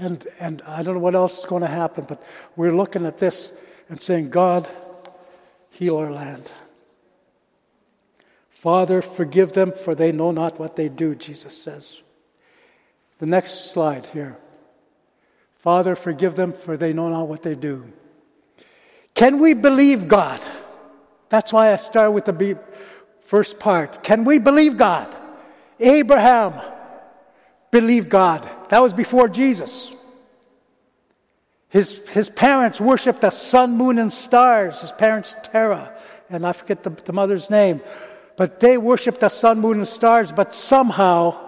And, 0.00 0.26
and 0.40 0.62
I 0.62 0.82
don't 0.82 0.94
know 0.94 1.00
what 1.00 1.14
else 1.14 1.40
is 1.40 1.44
going 1.44 1.60
to 1.60 1.68
happen, 1.68 2.06
but 2.08 2.22
we're 2.56 2.72
looking 2.72 3.04
at 3.04 3.18
this 3.18 3.52
and 3.90 4.00
saying, 4.00 4.30
God, 4.30 4.66
heal 5.68 5.98
our 5.98 6.10
land. 6.10 6.50
Father, 8.48 9.02
forgive 9.02 9.52
them, 9.52 9.72
for 9.72 9.94
they 9.94 10.10
know 10.10 10.30
not 10.30 10.58
what 10.58 10.74
they 10.74 10.88
do, 10.88 11.14
Jesus 11.14 11.56
says. 11.56 12.00
The 13.18 13.26
next 13.26 13.72
slide 13.72 14.06
here. 14.06 14.38
Father, 15.56 15.94
forgive 15.94 16.34
them, 16.34 16.54
for 16.54 16.78
they 16.78 16.94
know 16.94 17.10
not 17.10 17.28
what 17.28 17.42
they 17.42 17.54
do. 17.54 17.92
Can 19.14 19.38
we 19.38 19.52
believe 19.52 20.08
God? 20.08 20.40
That's 21.28 21.52
why 21.52 21.74
I 21.74 21.76
start 21.76 22.14
with 22.14 22.24
the 22.24 22.58
first 23.26 23.58
part. 23.58 24.02
Can 24.02 24.24
we 24.24 24.38
believe 24.38 24.78
God? 24.78 25.14
Abraham 25.78 26.58
believed 27.70 28.08
God. 28.08 28.48
That 28.68 28.82
was 28.82 28.92
before 28.92 29.28
Jesus. 29.28 29.92
His, 31.68 32.00
his 32.08 32.28
parents 32.28 32.80
worshiped 32.80 33.20
the 33.20 33.30
sun, 33.30 33.76
moon, 33.76 33.98
and 33.98 34.12
stars. 34.12 34.80
His 34.80 34.92
parents, 34.92 35.36
Terah, 35.44 35.92
and 36.28 36.46
I 36.46 36.52
forget 36.52 36.82
the, 36.82 36.90
the 36.90 37.12
mother's 37.12 37.48
name. 37.48 37.80
But 38.36 38.60
they 38.60 38.76
worshiped 38.76 39.20
the 39.20 39.28
sun, 39.28 39.60
moon, 39.60 39.78
and 39.78 39.88
stars. 39.88 40.32
But 40.32 40.54
somehow, 40.54 41.38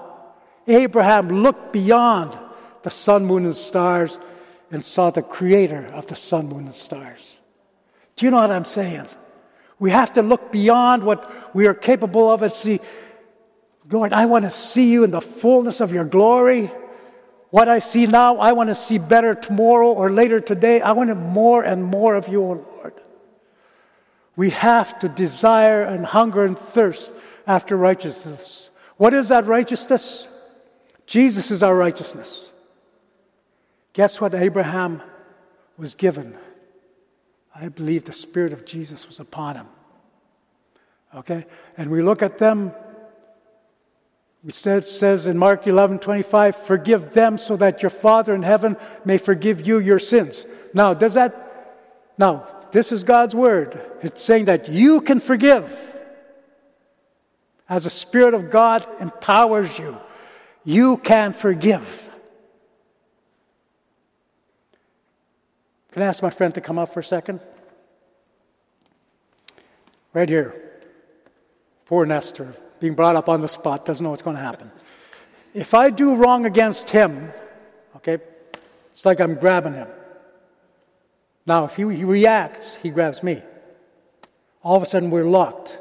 Abraham 0.68 1.28
looked 1.28 1.72
beyond 1.72 2.38
the 2.82 2.90
sun, 2.90 3.26
moon, 3.26 3.46
and 3.46 3.56
stars 3.56 4.18
and 4.70 4.84
saw 4.84 5.10
the 5.10 5.22
creator 5.22 5.86
of 5.92 6.06
the 6.06 6.16
sun, 6.16 6.48
moon, 6.48 6.66
and 6.66 6.74
stars. 6.74 7.38
Do 8.16 8.26
you 8.26 8.30
know 8.30 8.38
what 8.38 8.50
I'm 8.50 8.64
saying? 8.64 9.06
We 9.78 9.90
have 9.90 10.12
to 10.12 10.22
look 10.22 10.52
beyond 10.52 11.02
what 11.02 11.54
we 11.54 11.66
are 11.66 11.74
capable 11.74 12.30
of 12.30 12.42
and 12.42 12.54
see, 12.54 12.80
Lord, 13.92 14.12
I 14.12 14.26
want 14.26 14.44
to 14.44 14.50
see 14.50 14.90
you 14.90 15.04
in 15.04 15.10
the 15.10 15.20
fullness 15.20 15.80
of 15.80 15.92
your 15.92 16.04
glory. 16.04 16.70
What 17.50 17.68
I 17.68 17.80
see 17.80 18.06
now, 18.06 18.38
I 18.38 18.52
want 18.52 18.70
to 18.70 18.74
see 18.74 18.96
better 18.96 19.34
tomorrow 19.34 19.92
or 19.92 20.10
later 20.10 20.40
today. 20.40 20.80
I 20.80 20.92
want 20.92 21.14
more 21.14 21.62
and 21.62 21.84
more 21.84 22.14
of 22.14 22.28
you, 22.28 22.42
O 22.42 22.52
Lord. 22.52 22.94
We 24.34 24.50
have 24.50 24.98
to 25.00 25.08
desire 25.08 25.82
and 25.82 26.06
hunger 26.06 26.44
and 26.44 26.58
thirst 26.58 27.12
after 27.46 27.76
righteousness. 27.76 28.70
What 28.96 29.12
is 29.12 29.28
that 29.28 29.44
righteousness? 29.46 30.26
Jesus 31.06 31.50
is 31.50 31.62
our 31.62 31.76
righteousness. 31.76 32.50
Guess 33.92 34.20
what 34.20 34.34
Abraham 34.34 35.02
was 35.76 35.94
given? 35.94 36.34
I 37.54 37.68
believe 37.68 38.04
the 38.04 38.14
Spirit 38.14 38.54
of 38.54 38.64
Jesus 38.64 39.06
was 39.06 39.20
upon 39.20 39.56
him. 39.56 39.66
Okay? 41.14 41.44
And 41.76 41.90
we 41.90 42.00
look 42.00 42.22
at 42.22 42.38
them. 42.38 42.72
It 44.46 44.54
says 44.88 45.26
in 45.26 45.38
Mark 45.38 45.66
11 45.66 46.00
25, 46.00 46.56
forgive 46.56 47.12
them 47.12 47.38
so 47.38 47.56
that 47.56 47.82
your 47.82 47.90
Father 47.90 48.34
in 48.34 48.42
heaven 48.42 48.76
may 49.04 49.18
forgive 49.18 49.64
you 49.66 49.78
your 49.78 50.00
sins. 50.00 50.46
Now, 50.74 50.94
does 50.94 51.14
that, 51.14 52.14
now, 52.18 52.46
this 52.72 52.90
is 52.90 53.04
God's 53.04 53.34
word. 53.34 53.80
It's 54.02 54.22
saying 54.22 54.46
that 54.46 54.68
you 54.68 55.00
can 55.00 55.20
forgive. 55.20 55.90
As 57.68 57.84
the 57.84 57.90
Spirit 57.90 58.34
of 58.34 58.50
God 58.50 58.86
empowers 59.00 59.78
you, 59.78 59.96
you 60.64 60.96
can 60.96 61.32
forgive. 61.32 62.10
Can 65.92 66.02
I 66.02 66.06
ask 66.06 66.22
my 66.22 66.30
friend 66.30 66.54
to 66.54 66.60
come 66.60 66.78
up 66.78 66.92
for 66.92 67.00
a 67.00 67.04
second? 67.04 67.40
Right 70.12 70.28
here. 70.28 70.54
Poor 71.86 72.06
Nestor, 72.06 72.56
being 72.82 72.94
brought 72.94 73.14
up 73.14 73.28
on 73.28 73.40
the 73.40 73.48
spot, 73.48 73.86
doesn't 73.86 74.02
know 74.02 74.10
what's 74.10 74.22
going 74.22 74.34
to 74.34 74.42
happen. 74.42 74.68
If 75.54 75.72
I 75.72 75.88
do 75.90 76.16
wrong 76.16 76.46
against 76.46 76.90
him, 76.90 77.32
okay, 77.94 78.18
it's 78.92 79.06
like 79.06 79.20
I'm 79.20 79.36
grabbing 79.36 79.74
him. 79.74 79.86
Now, 81.46 81.64
if 81.64 81.76
he, 81.76 81.82
he 81.94 82.02
reacts, 82.02 82.74
he 82.74 82.90
grabs 82.90 83.22
me. 83.22 83.40
All 84.64 84.74
of 84.74 84.82
a 84.82 84.86
sudden, 84.86 85.10
we're 85.10 85.22
locked. 85.22 85.78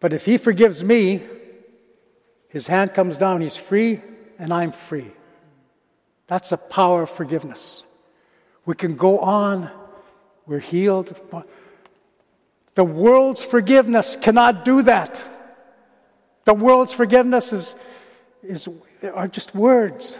But 0.00 0.14
if 0.14 0.24
he 0.24 0.38
forgives 0.38 0.82
me, 0.82 1.22
his 2.48 2.66
hand 2.66 2.94
comes 2.94 3.18
down, 3.18 3.42
he's 3.42 3.54
free, 3.54 4.00
and 4.38 4.50
I'm 4.50 4.72
free. 4.72 5.10
That's 6.26 6.48
the 6.48 6.56
power 6.56 7.02
of 7.02 7.10
forgiveness. 7.10 7.84
We 8.64 8.74
can 8.74 8.96
go 8.96 9.18
on. 9.18 9.70
We're 10.46 10.58
healed. 10.58 11.14
The 12.76 12.84
world's 12.84 13.42
forgiveness 13.42 14.16
cannot 14.20 14.64
do 14.64 14.82
that. 14.82 15.20
The 16.44 16.54
world's 16.54 16.92
forgiveness 16.92 17.52
is, 17.52 17.74
is, 18.42 18.68
are 19.02 19.28
just 19.28 19.54
words, 19.54 20.16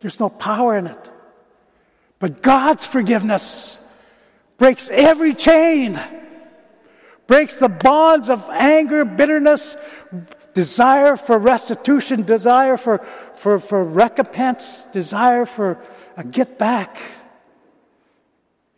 there's 0.00 0.18
no 0.18 0.30
power 0.30 0.78
in 0.78 0.86
it. 0.86 1.10
But 2.20 2.42
God's 2.42 2.86
forgiveness 2.86 3.78
breaks 4.56 4.88
every 4.88 5.34
chain, 5.34 6.00
breaks 7.26 7.56
the 7.56 7.68
bonds 7.68 8.30
of 8.30 8.48
anger, 8.50 9.04
bitterness, 9.04 9.76
desire 10.54 11.16
for 11.16 11.38
restitution, 11.38 12.22
desire 12.22 12.76
for, 12.76 12.98
for, 13.34 13.58
for 13.58 13.82
recompense, 13.82 14.86
desire 14.92 15.44
for 15.44 15.82
a 16.16 16.22
get 16.22 16.56
back. 16.56 16.98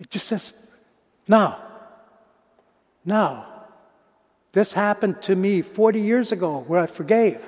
It 0.01 0.09
just 0.09 0.29
says, 0.29 0.55
now, 1.29 1.72
now, 3.05 3.47
this 4.53 4.73
happened 4.73 5.23
to 5.23 5.35
me 5.35 5.63
40 5.63 6.01
years 6.01 6.33
ago 6.33 6.65
where 6.67 6.81
I 6.81 6.87
forgave. 6.87 7.43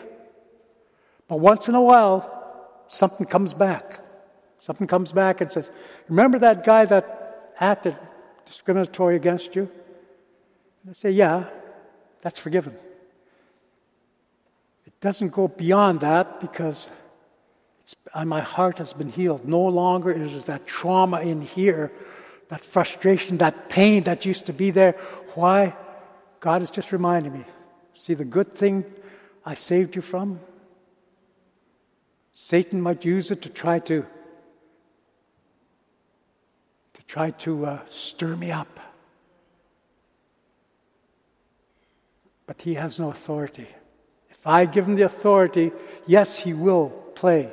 But 1.28 1.40
once 1.40 1.68
in 1.68 1.74
a 1.74 1.82
while, 1.82 2.30
something 2.88 3.26
comes 3.26 3.54
back. 3.54 4.00
Something 4.58 4.86
comes 4.86 5.12
back 5.12 5.40
and 5.40 5.52
says, 5.52 5.70
Remember 6.08 6.38
that 6.38 6.64
guy 6.64 6.86
that 6.86 7.52
acted 7.60 7.96
discriminatory 8.46 9.16
against 9.16 9.54
you? 9.54 9.70
And 10.82 10.90
I 10.90 10.92
say, 10.92 11.10
Yeah, 11.10 11.44
that's 12.22 12.38
forgiven. 12.38 12.74
It 14.86 14.98
doesn't 15.00 15.32
go 15.32 15.48
beyond 15.48 16.00
that 16.00 16.40
because 16.40 16.88
my 18.24 18.40
heart 18.40 18.78
has 18.78 18.94
been 18.94 19.10
healed. 19.10 19.46
No 19.46 19.60
longer 19.60 20.10
is 20.10 20.46
that 20.46 20.66
trauma 20.66 21.20
in 21.20 21.42
here 21.42 21.92
that 22.48 22.64
frustration, 22.64 23.38
that 23.38 23.68
pain 23.68 24.04
that 24.04 24.24
used 24.24 24.46
to 24.46 24.52
be 24.52 24.70
there. 24.70 24.92
Why? 25.34 25.74
God 26.40 26.62
is 26.62 26.70
just 26.70 26.92
reminding 26.92 27.32
me. 27.32 27.44
See 27.94 28.14
the 28.14 28.24
good 28.24 28.54
thing 28.54 28.84
I 29.44 29.54
saved 29.54 29.96
you 29.96 30.02
from? 30.02 30.40
Satan 32.32 32.80
might 32.80 33.04
use 33.04 33.30
it 33.30 33.42
to 33.42 33.48
try 33.48 33.78
to 33.80 34.04
to 36.94 37.02
try 37.06 37.30
to 37.30 37.66
uh, 37.66 37.78
stir 37.86 38.36
me 38.36 38.50
up. 38.50 38.80
But 42.46 42.60
he 42.60 42.74
has 42.74 42.98
no 42.98 43.10
authority. 43.10 43.68
If 44.30 44.46
I 44.46 44.66
give 44.66 44.86
him 44.86 44.96
the 44.96 45.02
authority, 45.02 45.72
yes, 46.06 46.38
he 46.38 46.52
will 46.52 46.90
play 47.14 47.52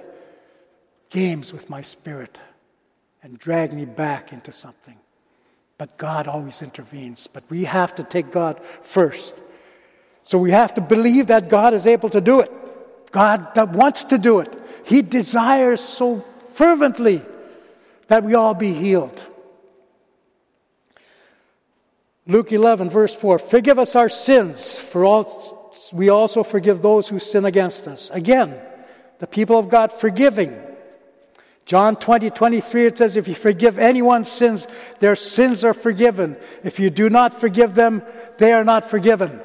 games 1.09 1.53
with 1.53 1.69
my 1.69 1.81
spirit 1.81 2.37
and 3.23 3.37
drag 3.37 3.73
me 3.73 3.85
back 3.85 4.33
into 4.33 4.51
something. 4.51 4.97
But 5.77 5.97
God 5.97 6.27
always 6.27 6.61
intervenes. 6.61 7.27
But 7.27 7.43
we 7.49 7.63
have 7.63 7.95
to 7.95 8.03
take 8.03 8.31
God 8.31 8.63
first. 8.81 9.41
So 10.23 10.37
we 10.37 10.51
have 10.51 10.73
to 10.75 10.81
believe 10.81 11.27
that 11.27 11.49
God 11.49 11.73
is 11.73 11.87
able 11.87 12.09
to 12.09 12.21
do 12.21 12.39
it. 12.39 12.51
God 13.11 13.55
that 13.55 13.69
wants 13.69 14.05
to 14.05 14.17
do 14.17 14.39
it. 14.39 14.53
He 14.85 15.01
desires 15.01 15.81
so 15.81 16.23
fervently 16.51 17.23
that 18.07 18.23
we 18.23 18.35
all 18.35 18.53
be 18.53 18.73
healed. 18.73 19.25
Luke 22.27 22.51
11, 22.51 22.89
verse 22.89 23.13
4 23.13 23.39
Forgive 23.39 23.79
us 23.79 23.95
our 23.95 24.09
sins, 24.09 24.73
for 24.73 25.03
all, 25.05 25.73
we 25.91 26.09
also 26.09 26.43
forgive 26.43 26.81
those 26.81 27.07
who 27.07 27.19
sin 27.19 27.45
against 27.45 27.87
us. 27.87 28.09
Again, 28.13 28.55
the 29.19 29.27
people 29.27 29.57
of 29.57 29.69
God 29.69 29.91
forgiving 29.91 30.57
John 31.65 31.95
20, 31.95 32.31
23, 32.31 32.85
it 32.85 32.97
says, 32.97 33.15
If 33.15 33.27
you 33.27 33.35
forgive 33.35 33.77
anyone's 33.77 34.29
sins, 34.29 34.67
their 34.99 35.15
sins 35.15 35.63
are 35.63 35.73
forgiven. 35.73 36.35
If 36.63 36.79
you 36.79 36.89
do 36.89 37.09
not 37.09 37.39
forgive 37.39 37.75
them, 37.75 38.03
they 38.37 38.53
are 38.53 38.63
not 38.63 38.89
forgiven. 38.89 39.39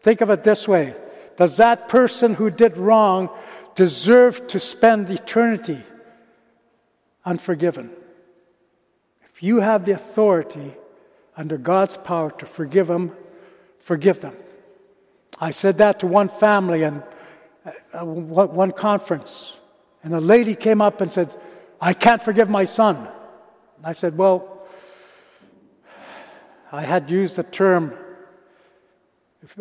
Think 0.00 0.20
of 0.20 0.30
it 0.30 0.42
this 0.42 0.66
way 0.66 0.94
Does 1.36 1.56
that 1.56 1.88
person 1.88 2.34
who 2.34 2.50
did 2.50 2.76
wrong 2.76 3.30
deserve 3.74 4.46
to 4.48 4.60
spend 4.60 5.08
eternity 5.10 5.82
unforgiven? 7.24 7.90
If 9.32 9.42
you 9.42 9.60
have 9.60 9.84
the 9.84 9.92
authority 9.92 10.74
under 11.36 11.56
God's 11.56 11.96
power 11.96 12.30
to 12.30 12.46
forgive 12.46 12.88
them, 12.88 13.12
forgive 13.78 14.20
them. 14.20 14.36
I 15.40 15.52
said 15.52 15.78
that 15.78 16.00
to 16.00 16.06
one 16.06 16.28
family 16.28 16.82
and 16.82 17.02
uh, 17.94 18.04
one 18.04 18.72
conference. 18.72 19.56
And 20.02 20.14
a 20.14 20.20
lady 20.20 20.54
came 20.54 20.80
up 20.80 21.00
and 21.00 21.12
said, 21.12 21.34
I 21.80 21.94
can't 21.94 22.22
forgive 22.22 22.48
my 22.48 22.64
son. 22.64 22.96
And 22.96 23.86
I 23.86 23.92
said, 23.92 24.16
Well, 24.16 24.66
I 26.70 26.82
had 26.82 27.10
used 27.10 27.36
the 27.36 27.42
term 27.42 27.94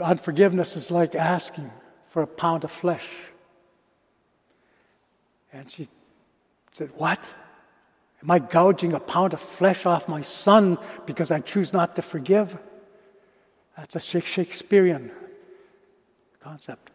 unforgiveness 0.02 0.76
is 0.76 0.92
like 0.92 1.16
asking 1.16 1.72
for 2.08 2.22
a 2.22 2.28
pound 2.28 2.64
of 2.64 2.72
flesh. 2.72 3.08
And 5.54 5.70
she 5.70 5.88
said, 6.74 6.92
What? 6.96 7.20
Am 8.24 8.30
I 8.30 8.38
gouging 8.38 8.94
a 8.94 9.00
pound 9.00 9.34
of 9.34 9.42
flesh 9.42 9.86
off 9.86 10.08
my 10.08 10.22
son 10.22 10.78
because 11.06 11.32
I 11.32 11.40
choose 11.40 11.74
not 11.74 11.96
to 11.96 12.02
forgive? 12.02 12.58
That's 13.76 13.96
a 13.96 14.00
Shakespearean 14.00 15.12
concept. 16.40 16.92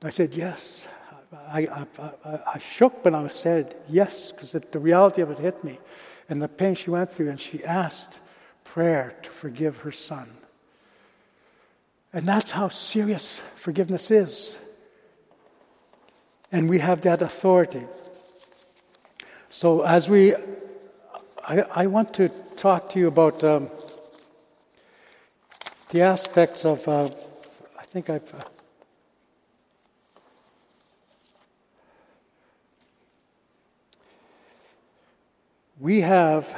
And 0.00 0.08
I 0.08 0.10
said, 0.10 0.34
Yes. 0.34 0.88
I, 1.32 1.86
I, 2.24 2.40
I, 2.54 2.58
shook 2.58 3.04
when 3.04 3.14
I 3.14 3.26
said 3.28 3.74
yes, 3.88 4.32
because 4.32 4.52
the 4.52 4.78
reality 4.78 5.22
of 5.22 5.30
it 5.30 5.38
hit 5.38 5.64
me 5.64 5.78
and 6.28 6.42
the 6.42 6.48
pain 6.48 6.74
she 6.74 6.90
went 6.90 7.12
through, 7.12 7.30
and 7.30 7.40
she 7.40 7.64
asked 7.64 8.20
prayer 8.64 9.14
to 9.22 9.30
forgive 9.30 9.78
her 9.78 9.92
son. 9.92 10.30
And 12.12 12.28
that's 12.28 12.50
how 12.50 12.68
serious 12.68 13.42
forgiveness 13.56 14.10
is. 14.10 14.58
And 16.50 16.68
we 16.68 16.78
have 16.78 17.00
that 17.02 17.22
authority. 17.22 17.84
So, 19.48 19.82
as 19.82 20.08
we, 20.08 20.34
I, 21.44 21.60
I 21.74 21.86
want 21.86 22.12
to 22.14 22.28
talk 22.56 22.90
to 22.90 22.98
you 22.98 23.08
about 23.08 23.42
um, 23.42 23.70
the 25.90 26.02
aspects 26.02 26.64
of, 26.64 26.86
uh, 26.86 27.08
I 27.78 27.84
think 27.84 28.10
I've. 28.10 28.51
We 35.82 36.00
have 36.00 36.56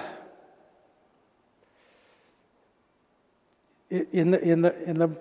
in 3.89 4.33
the, 4.33 4.41
in 4.43 4.61
the, 4.61 4.85
in 4.85 4.99
the, 4.99 5.18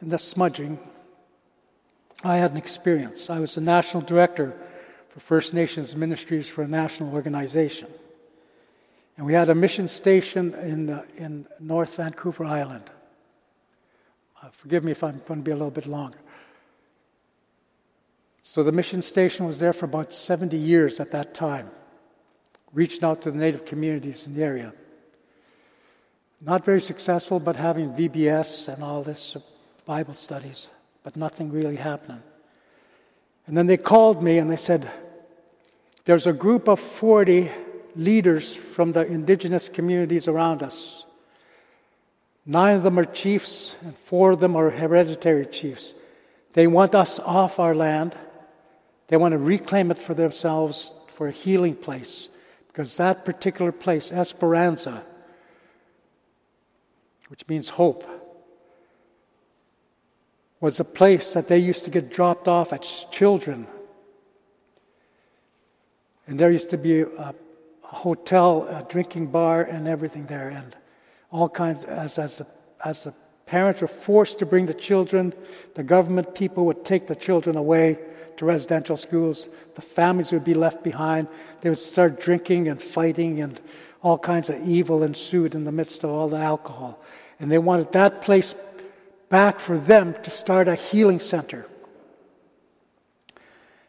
in 0.00 0.08
the 0.10 0.18
smudging, 0.18 0.78
I 2.22 2.36
had 2.36 2.52
an 2.52 2.56
experience. 2.56 3.30
I 3.30 3.40
was 3.40 3.56
the 3.56 3.60
national 3.60 4.04
director 4.04 4.56
for 5.08 5.18
First 5.18 5.54
Nations 5.54 5.96
Ministries 5.96 6.48
for 6.48 6.62
a 6.62 6.68
national 6.68 7.12
organization. 7.12 7.88
And 9.16 9.26
we 9.26 9.32
had 9.32 9.48
a 9.48 9.54
mission 9.56 9.88
station 9.88 10.54
in, 10.54 10.90
uh, 10.90 11.02
in 11.16 11.48
North 11.58 11.96
Vancouver 11.96 12.44
Island. 12.44 12.84
Uh, 14.40 14.50
forgive 14.52 14.84
me 14.84 14.92
if 14.92 15.02
I'm 15.02 15.20
going 15.26 15.40
to 15.40 15.44
be 15.44 15.50
a 15.50 15.56
little 15.56 15.72
bit 15.72 15.86
longer. 15.86 16.18
So 18.44 18.62
the 18.62 18.70
mission 18.70 19.02
station 19.02 19.46
was 19.46 19.58
there 19.58 19.72
for 19.72 19.86
about 19.86 20.14
70 20.14 20.56
years 20.56 21.00
at 21.00 21.10
that 21.10 21.34
time, 21.34 21.72
reaching 22.76 23.04
out 23.04 23.22
to 23.22 23.30
the 23.30 23.38
native 23.38 23.64
communities 23.64 24.26
in 24.26 24.34
the 24.34 24.42
area. 24.42 24.70
Not 26.42 26.62
very 26.62 26.82
successful, 26.82 27.40
but 27.40 27.56
having 27.56 27.94
VBS 27.94 28.68
and 28.68 28.84
all 28.84 29.02
this 29.02 29.34
Bible 29.86 30.12
studies, 30.12 30.68
but 31.02 31.16
nothing 31.16 31.50
really 31.50 31.76
happening. 31.76 32.22
And 33.46 33.56
then 33.56 33.66
they 33.66 33.78
called 33.78 34.22
me 34.22 34.36
and 34.36 34.50
they 34.50 34.58
said, 34.58 34.90
There's 36.04 36.26
a 36.26 36.34
group 36.34 36.68
of 36.68 36.78
40 36.78 37.50
leaders 37.94 38.54
from 38.54 38.92
the 38.92 39.06
indigenous 39.06 39.70
communities 39.70 40.28
around 40.28 40.62
us. 40.62 41.04
Nine 42.44 42.76
of 42.76 42.82
them 42.82 42.98
are 42.98 43.06
chiefs, 43.06 43.74
and 43.80 43.96
four 43.96 44.32
of 44.32 44.40
them 44.40 44.54
are 44.54 44.68
hereditary 44.68 45.46
chiefs. 45.46 45.94
They 46.52 46.66
want 46.66 46.94
us 46.94 47.18
off 47.20 47.58
our 47.58 47.74
land. 47.74 48.14
They 49.08 49.16
want 49.16 49.32
to 49.32 49.38
reclaim 49.38 49.90
it 49.90 49.98
for 49.98 50.12
themselves 50.12 50.92
for 51.08 51.28
a 51.28 51.32
healing 51.32 51.74
place, 51.74 52.28
because 52.76 52.98
that 52.98 53.24
particular 53.24 53.72
place, 53.72 54.12
Esperanza, 54.12 55.02
which 57.28 57.48
means 57.48 57.70
hope, 57.70 58.06
was 60.60 60.78
a 60.78 60.84
place 60.84 61.32
that 61.32 61.48
they 61.48 61.56
used 61.56 61.86
to 61.86 61.90
get 61.90 62.12
dropped 62.12 62.46
off 62.46 62.74
as 62.74 63.06
children. 63.10 63.66
And 66.26 66.38
there 66.38 66.50
used 66.50 66.68
to 66.68 66.76
be 66.76 67.00
a, 67.00 67.06
a 67.06 67.34
hotel, 67.82 68.64
a 68.68 68.86
drinking 68.86 69.28
bar, 69.28 69.62
and 69.62 69.88
everything 69.88 70.26
there, 70.26 70.50
and 70.50 70.76
all 71.30 71.48
kinds. 71.48 71.82
As 71.84 72.18
as 72.18 72.36
the, 72.36 72.46
as 72.84 73.04
the 73.04 73.14
parents 73.46 73.80
were 73.80 73.88
forced 73.88 74.40
to 74.40 74.44
bring 74.44 74.66
the 74.66 74.74
children, 74.74 75.32
the 75.76 75.82
government 75.82 76.34
people 76.34 76.66
would 76.66 76.84
take 76.84 77.06
the 77.06 77.16
children 77.16 77.56
away 77.56 77.96
to 78.38 78.44
residential 78.44 78.96
schools. 78.96 79.48
The 79.74 79.82
families 79.82 80.32
would 80.32 80.44
be 80.44 80.54
left 80.54 80.82
behind. 80.82 81.28
They 81.60 81.68
would 81.68 81.78
start 81.78 82.20
drinking 82.20 82.68
and 82.68 82.80
fighting, 82.82 83.40
and 83.40 83.60
all 84.02 84.18
kinds 84.18 84.48
of 84.48 84.66
evil 84.66 85.02
ensued 85.02 85.54
in 85.54 85.64
the 85.64 85.72
midst 85.72 86.04
of 86.04 86.10
all 86.10 86.28
the 86.28 86.38
alcohol. 86.38 87.02
And 87.40 87.50
they 87.50 87.58
wanted 87.58 87.92
that 87.92 88.22
place 88.22 88.54
back 89.28 89.58
for 89.58 89.76
them 89.76 90.14
to 90.22 90.30
start 90.30 90.68
a 90.68 90.74
healing 90.74 91.20
center. 91.20 91.66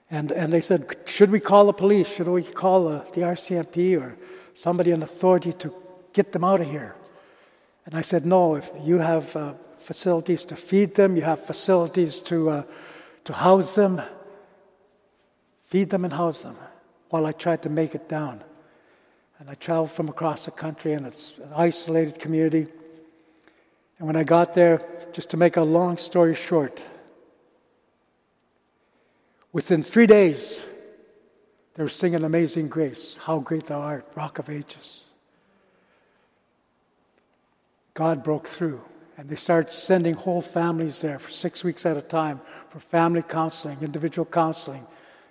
And, 0.10 0.32
and 0.32 0.52
they 0.54 0.62
said, 0.62 0.96
Should 1.06 1.32
we 1.32 1.40
call 1.40 1.66
the 1.66 1.74
police? 1.74 2.08
Should 2.08 2.28
we 2.28 2.44
call 2.44 2.86
the, 2.86 3.06
the 3.14 3.22
RCMP 3.22 4.00
or 4.00 4.18
somebody 4.56 4.92
in 4.92 5.04
authority 5.04 5.54
to 5.54 5.74
get 6.14 6.32
them 6.32 6.44
out 6.44 6.62
of 6.62 6.70
here? 6.70 6.96
And 7.86 7.96
I 7.96 8.02
said, 8.02 8.26
No, 8.26 8.56
if 8.56 8.72
you 8.82 9.00
have 9.00 9.36
uh, 9.36 9.54
facilities 9.80 10.46
to 10.46 10.56
feed 10.56 10.96
them, 10.96 11.16
you 11.16 11.24
have 11.24 11.46
facilities 11.46 12.20
to, 12.22 12.50
uh, 12.50 12.64
to 13.26 13.34
house 13.34 13.76
them, 13.76 14.02
feed 15.68 15.90
them 15.90 16.04
and 16.04 16.14
house 16.14 16.42
them 16.42 16.58
while 17.10 17.26
I 17.26 17.32
tried 17.32 17.62
to 17.64 17.70
make 17.70 17.94
it 17.96 18.10
down. 18.10 18.44
And 19.40 19.50
I 19.50 19.54
traveled 19.54 19.92
from 19.92 20.10
across 20.10 20.46
the 20.46 20.52
country, 20.52 20.94
and 20.94 21.06
it's 21.06 21.34
an 21.38 21.52
isolated 21.56 22.20
community. 22.20 22.68
And 24.00 24.08
when 24.08 24.16
I 24.16 24.24
got 24.24 24.54
there, 24.54 24.82
just 25.14 25.30
to 25.32 25.38
make 25.38 25.58
a 25.58 25.62
long 25.62 25.98
story 25.98 26.34
short, 26.34 26.82
within 29.54 29.84
three 29.84 30.08
days, 30.08 30.66
they 31.76 31.84
were 31.84 31.90
singing 31.90 32.24
Amazing 32.24 32.70
Grace, 32.70 33.18
How 33.22 33.40
Great 33.40 33.68
Thou 33.68 33.80
Art, 33.80 34.08
Rock 34.16 34.40
of 34.40 34.50
Ages. 34.50 35.06
God 37.94 38.24
broke 38.24 38.48
through, 38.48 38.82
and 39.18 39.30
they 39.30 39.36
started 39.36 39.72
sending 39.72 40.16
whole 40.16 40.42
families 40.42 41.02
there 41.02 41.20
for 41.20 41.30
six 41.30 41.64
weeks 41.64 41.86
at 41.86 41.98
a 41.98 42.02
time 42.02 42.42
for 42.70 42.80
family 42.80 43.22
counseling, 43.22 43.78
individual 43.82 44.26
counseling. 44.26 44.86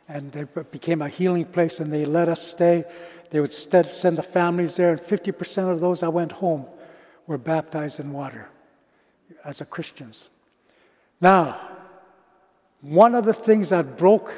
And 0.09 0.35
it 0.37 0.71
became 0.71 1.03
a 1.03 1.09
healing 1.09 1.47
place, 1.47 1.81
and 1.81 1.93
they 1.93 2.05
let 2.05 2.29
us 2.29 2.41
stay. 2.41 2.85
They 3.31 3.41
would 3.41 3.53
send 3.53 4.17
the 4.17 4.23
families 4.23 4.77
there, 4.77 4.93
and 4.93 5.01
50% 5.01 5.71
of 5.71 5.81
those 5.81 6.01
that 6.01 6.13
went 6.13 6.33
home 6.33 6.67
were 7.27 7.39
baptized 7.39 7.99
in 7.99 8.13
water 8.13 8.49
as 9.45 9.61
a 9.61 9.65
Christians. 9.65 10.29
Now, 11.21 11.61
one 12.81 13.15
of 13.15 13.25
the 13.25 13.35
things 13.35 13.71
that 13.71 13.97
broke 13.97 14.33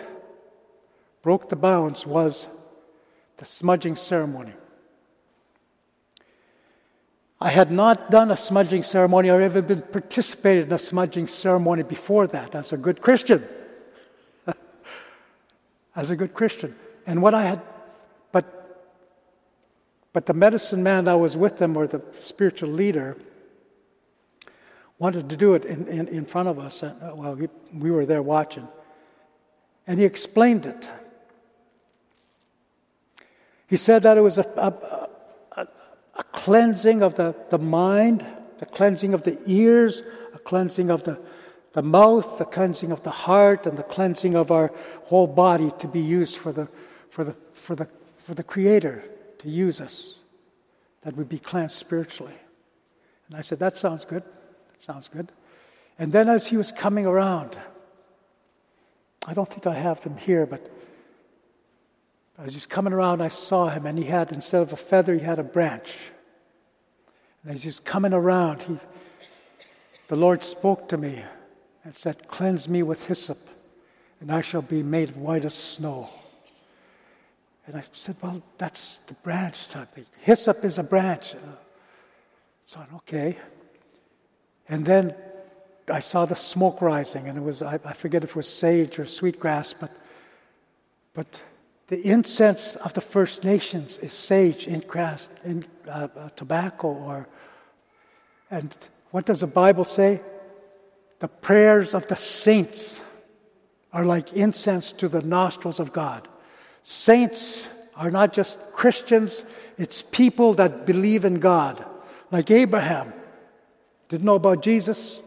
broke 1.20 1.48
the 1.48 1.56
bounds 1.56 2.06
was 2.06 2.46
the 3.36 3.44
smudging 3.44 3.96
ceremony. 3.96 4.52
I 7.40 7.50
had 7.50 7.70
not 7.70 8.10
done 8.10 8.30
a 8.30 8.36
smudging 8.36 8.82
ceremony 8.82 9.28
or 9.28 9.42
even 9.42 9.66
been 9.66 9.82
participated 9.82 10.68
in 10.68 10.72
a 10.72 10.78
smudging 10.78 11.28
ceremony 11.28 11.82
before 11.82 12.26
that 12.28 12.54
as 12.54 12.72
a 12.72 12.76
good 12.76 13.02
Christian. 13.02 13.46
As 15.98 16.10
a 16.10 16.16
good 16.16 16.32
Christian. 16.32 16.76
And 17.06 17.20
what 17.20 17.34
I 17.34 17.44
had, 17.44 17.60
but, 18.30 18.44
but 20.12 20.26
the 20.26 20.32
medicine 20.32 20.82
man 20.82 21.04
that 21.04 21.14
was 21.14 21.36
with 21.36 21.58
them 21.58 21.76
or 21.76 21.88
the 21.88 22.00
spiritual 22.20 22.70
leader 22.70 23.16
wanted 25.00 25.28
to 25.28 25.36
do 25.36 25.54
it 25.54 25.64
in, 25.64 25.88
in, 25.88 26.06
in 26.06 26.24
front 26.24 26.48
of 26.48 26.58
us. 26.58 26.84
And, 26.84 27.02
uh, 27.02 27.16
well, 27.16 27.34
we, 27.34 27.48
we 27.74 27.90
were 27.90 28.06
there 28.06 28.22
watching. 28.22 28.68
And 29.88 29.98
he 29.98 30.04
explained 30.04 30.66
it. 30.66 30.88
He 33.66 33.76
said 33.76 34.04
that 34.04 34.16
it 34.16 34.20
was 34.20 34.38
a, 34.38 34.46
a, 34.56 35.60
a, 35.60 35.66
a 36.14 36.22
cleansing 36.32 37.02
of 37.02 37.16
the, 37.16 37.34
the 37.50 37.58
mind, 37.58 38.24
the 38.58 38.66
cleansing 38.66 39.14
of 39.14 39.24
the 39.24 39.36
ears, 39.46 40.02
a 40.32 40.38
cleansing 40.38 40.90
of 40.90 41.02
the, 41.02 41.18
the 41.78 41.82
mouth, 41.82 42.38
the 42.38 42.44
cleansing 42.44 42.90
of 42.90 43.04
the 43.04 43.10
heart, 43.12 43.64
and 43.64 43.78
the 43.78 43.84
cleansing 43.84 44.34
of 44.34 44.50
our 44.50 44.72
whole 45.04 45.28
body 45.28 45.70
to 45.78 45.86
be 45.86 46.00
used 46.00 46.34
for 46.34 46.50
the, 46.50 46.66
for 47.08 47.22
the, 47.22 47.36
for 47.52 47.76
the, 47.76 47.88
for 48.24 48.34
the 48.34 48.42
Creator 48.42 49.04
to 49.38 49.48
use 49.48 49.80
us, 49.80 50.14
that 51.02 51.14
we 51.14 51.22
be 51.22 51.38
cleansed 51.38 51.76
spiritually. 51.76 52.34
And 53.28 53.36
I 53.36 53.42
said, 53.42 53.60
That 53.60 53.76
sounds 53.76 54.04
good. 54.04 54.24
That 54.24 54.82
sounds 54.82 55.06
good. 55.06 55.30
And 56.00 56.10
then 56.10 56.28
as 56.28 56.48
he 56.48 56.56
was 56.56 56.72
coming 56.72 57.06
around, 57.06 57.56
I 59.24 59.32
don't 59.32 59.48
think 59.48 59.68
I 59.68 59.74
have 59.74 60.00
them 60.00 60.16
here, 60.16 60.46
but 60.46 60.68
as 62.38 62.48
he 62.48 62.56
was 62.56 62.66
coming 62.66 62.92
around, 62.92 63.20
I 63.20 63.28
saw 63.28 63.68
him, 63.68 63.86
and 63.86 63.96
he 63.96 64.06
had, 64.06 64.32
instead 64.32 64.62
of 64.62 64.72
a 64.72 64.76
feather, 64.76 65.14
he 65.14 65.20
had 65.20 65.38
a 65.38 65.44
branch. 65.44 65.94
And 67.44 67.54
as 67.54 67.62
he 67.62 67.68
was 67.68 67.78
coming 67.78 68.12
around, 68.12 68.64
he, 68.64 68.78
the 70.08 70.16
Lord 70.16 70.42
spoke 70.42 70.88
to 70.88 70.96
me 70.96 71.22
and 71.88 71.96
said, 71.96 72.28
Cleanse 72.28 72.68
me 72.68 72.82
with 72.82 73.06
hyssop, 73.06 73.38
and 74.20 74.30
I 74.30 74.42
shall 74.42 74.60
be 74.60 74.82
made 74.82 75.16
white 75.16 75.46
as 75.46 75.54
snow. 75.54 76.10
And 77.66 77.76
I 77.76 77.82
said, 77.94 78.16
Well, 78.20 78.42
that's 78.58 78.98
the 79.06 79.14
branch 79.14 79.70
type 79.70 79.92
thing. 79.92 80.04
Hyssop 80.20 80.66
is 80.66 80.76
a 80.76 80.82
branch. 80.82 81.34
So, 82.66 82.84
okay. 82.96 83.38
And 84.68 84.84
then 84.84 85.14
I 85.90 86.00
saw 86.00 86.26
the 86.26 86.36
smoke 86.36 86.82
rising, 86.82 87.26
and 87.26 87.38
it 87.38 87.40
was, 87.40 87.62
I, 87.62 87.80
I 87.82 87.94
forget 87.94 88.22
if 88.22 88.30
it 88.30 88.36
was 88.36 88.52
sage 88.52 88.98
or 88.98 89.06
sweetgrass, 89.06 89.72
but, 89.72 89.90
but 91.14 91.42
The 91.86 92.02
incense 92.06 92.76
of 92.76 92.92
the 92.92 93.00
First 93.00 93.44
Nations 93.44 93.96
is 93.96 94.12
sage 94.12 94.66
in, 94.68 94.80
grass, 94.80 95.26
in 95.42 95.64
uh, 95.88 96.08
uh, 96.14 96.28
tobacco, 96.36 96.88
or 96.88 97.26
and 98.50 98.76
what 99.10 99.24
does 99.24 99.40
the 99.40 99.46
Bible 99.46 99.84
say? 99.84 100.20
The 101.18 101.28
prayers 101.28 101.94
of 101.94 102.06
the 102.06 102.16
saints 102.16 103.00
are 103.92 104.04
like 104.04 104.32
incense 104.32 104.92
to 104.92 105.08
the 105.08 105.22
nostrils 105.22 105.80
of 105.80 105.92
God. 105.92 106.28
Saints 106.82 107.68
are 107.96 108.10
not 108.10 108.32
just 108.32 108.58
Christians, 108.72 109.44
it's 109.76 110.02
people 110.02 110.54
that 110.54 110.86
believe 110.86 111.24
in 111.24 111.40
God. 111.40 111.84
Like 112.30 112.50
Abraham, 112.50 113.12
didn't 114.08 114.24
know 114.24 114.36
about 114.36 114.62
Jesus, 114.62 115.20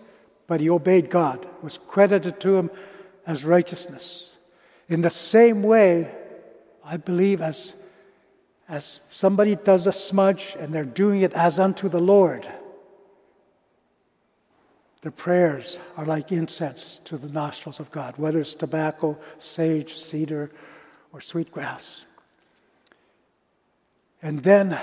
but 0.47 0.59
he 0.59 0.69
obeyed 0.69 1.09
God, 1.09 1.45
was 1.61 1.77
credited 1.77 2.39
to 2.41 2.55
him 2.57 2.71
as 3.27 3.45
righteousness. 3.45 4.37
In 4.89 5.01
the 5.01 5.09
same 5.09 5.63
way, 5.63 6.11
I 6.83 6.97
believe 6.97 7.41
as, 7.41 7.75
as 8.67 8.99
somebody 9.09 9.55
does 9.55 9.87
a 9.87 9.91
smudge 9.91 10.55
and 10.59 10.73
they're 10.73 10.83
doing 10.83 11.21
it 11.21 11.33
as 11.33 11.59
unto 11.59 11.87
the 11.87 12.01
Lord, 12.01 12.47
their 15.01 15.11
prayers 15.11 15.79
are 15.97 16.05
like 16.05 16.31
incense 16.31 16.99
to 17.05 17.17
the 17.17 17.29
nostrils 17.29 17.79
of 17.79 17.89
God, 17.91 18.15
whether 18.17 18.39
it's 18.39 18.53
tobacco, 18.53 19.17
sage, 19.39 19.95
cedar, 19.95 20.51
or 21.11 21.21
sweetgrass. 21.21 22.05
And 24.21 24.43
then, 24.43 24.79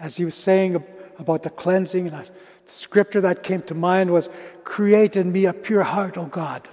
as 0.00 0.16
he 0.16 0.24
was 0.24 0.34
saying 0.34 0.82
about 1.18 1.42
the 1.42 1.50
cleansing, 1.50 2.06
the 2.06 2.26
scripture 2.66 3.20
that 3.20 3.42
came 3.42 3.60
to 3.62 3.74
mind 3.74 4.10
was 4.10 4.30
Create 4.64 5.16
in 5.16 5.32
me 5.32 5.44
a 5.44 5.52
pure 5.52 5.82
heart, 5.82 6.16
O 6.16 6.24
God. 6.24 6.68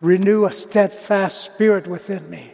Renew 0.00 0.44
a 0.44 0.52
steadfast 0.52 1.40
spirit 1.40 1.86
within 1.86 2.28
me. 2.28 2.52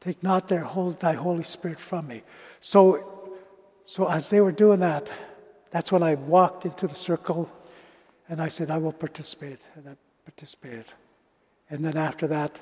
Take 0.00 0.22
not 0.22 0.48
their 0.48 0.64
whole, 0.64 0.90
thy 0.90 1.12
Holy 1.12 1.44
Spirit 1.44 1.78
from 1.78 2.08
me. 2.08 2.22
So, 2.60 3.36
so 3.84 4.08
as 4.08 4.30
they 4.30 4.40
were 4.40 4.50
doing 4.50 4.80
that, 4.80 5.08
that's 5.70 5.92
when 5.92 6.02
I 6.02 6.16
walked 6.16 6.64
into 6.64 6.88
the 6.88 6.94
circle 6.94 7.50
and 8.28 8.40
I 8.40 8.48
said, 8.48 8.70
I 8.70 8.78
will 8.78 8.92
participate. 8.92 9.60
And 9.74 9.88
I 9.88 9.96
participated. 10.24 10.86
And 11.70 11.84
then 11.84 11.96
after 11.96 12.26
that, 12.28 12.58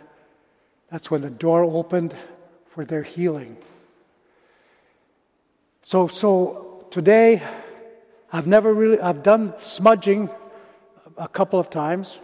that's 0.90 1.11
when 1.11 1.22
the 1.22 1.30
door 1.30 1.62
opened 1.62 2.14
for 2.68 2.84
their 2.84 3.02
healing. 3.02 3.56
So, 5.82 6.08
so 6.08 6.86
today, 6.90 7.42
I've 8.32 8.46
never 8.46 8.72
really, 8.72 9.00
I've 9.00 9.22
done 9.22 9.54
smudging 9.58 10.30
a 11.16 11.28
couple 11.28 11.58
of 11.58 11.70
times, 11.70 12.18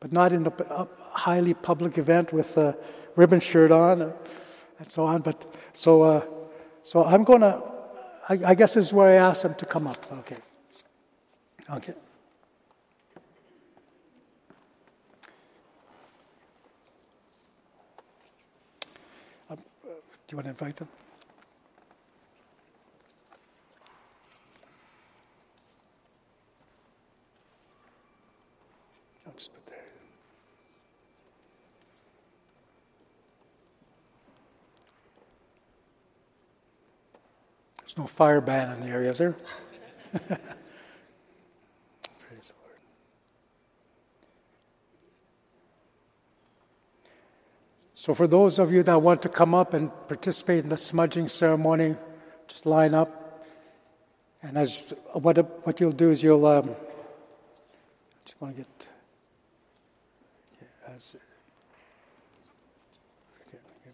but 0.00 0.12
not 0.12 0.32
in 0.32 0.46
a, 0.46 0.88
highly 1.14 1.54
public 1.54 1.96
event 1.96 2.32
with 2.32 2.56
a 2.56 2.76
ribbon 3.14 3.38
shirt 3.38 3.70
on 3.70 4.02
and 4.02 4.90
so 4.90 5.04
on. 5.04 5.22
But 5.22 5.44
so, 5.72 6.02
uh, 6.02 6.26
so 6.82 7.04
I'm 7.04 7.22
going 7.22 7.42
to, 7.42 7.62
I 8.28 8.54
guess 8.54 8.74
this 8.74 8.86
is 8.86 8.92
where 8.92 9.08
I 9.08 9.28
asked 9.28 9.42
them 9.42 9.54
to 9.54 9.66
come 9.66 9.86
up. 9.86 10.04
Okay. 10.20 10.36
Okay. 11.70 11.94
Do 20.26 20.32
you 20.32 20.36
want 20.38 20.46
to 20.46 20.50
invite 20.50 20.76
them? 20.76 20.88
I'll 29.26 29.32
just 29.34 29.52
put 29.52 29.66
there. 29.66 29.84
There's 37.80 37.98
no 37.98 38.06
fire 38.06 38.40
ban 38.40 38.72
in 38.72 38.80
the 38.80 38.92
area, 38.92 39.10
is 39.10 39.18
there? 39.18 39.36
So, 48.04 48.12
for 48.12 48.26
those 48.26 48.58
of 48.58 48.70
you 48.70 48.82
that 48.82 49.00
want 49.00 49.22
to 49.22 49.30
come 49.30 49.54
up 49.54 49.72
and 49.72 49.90
participate 50.08 50.64
in 50.64 50.68
the 50.68 50.76
smudging 50.76 51.26
ceremony, 51.26 51.96
just 52.48 52.66
line 52.66 52.92
up. 52.92 53.46
And 54.42 54.58
as 54.58 54.78
what, 55.14 55.38
what 55.66 55.80
you'll 55.80 55.90
do 55.90 56.10
is 56.10 56.22
you'll 56.22 56.44
um, 56.44 56.76
just 58.26 58.38
want 58.42 58.56
to 58.56 58.60
get 58.60 58.86
yeah, 60.60 60.94
as, 60.94 61.16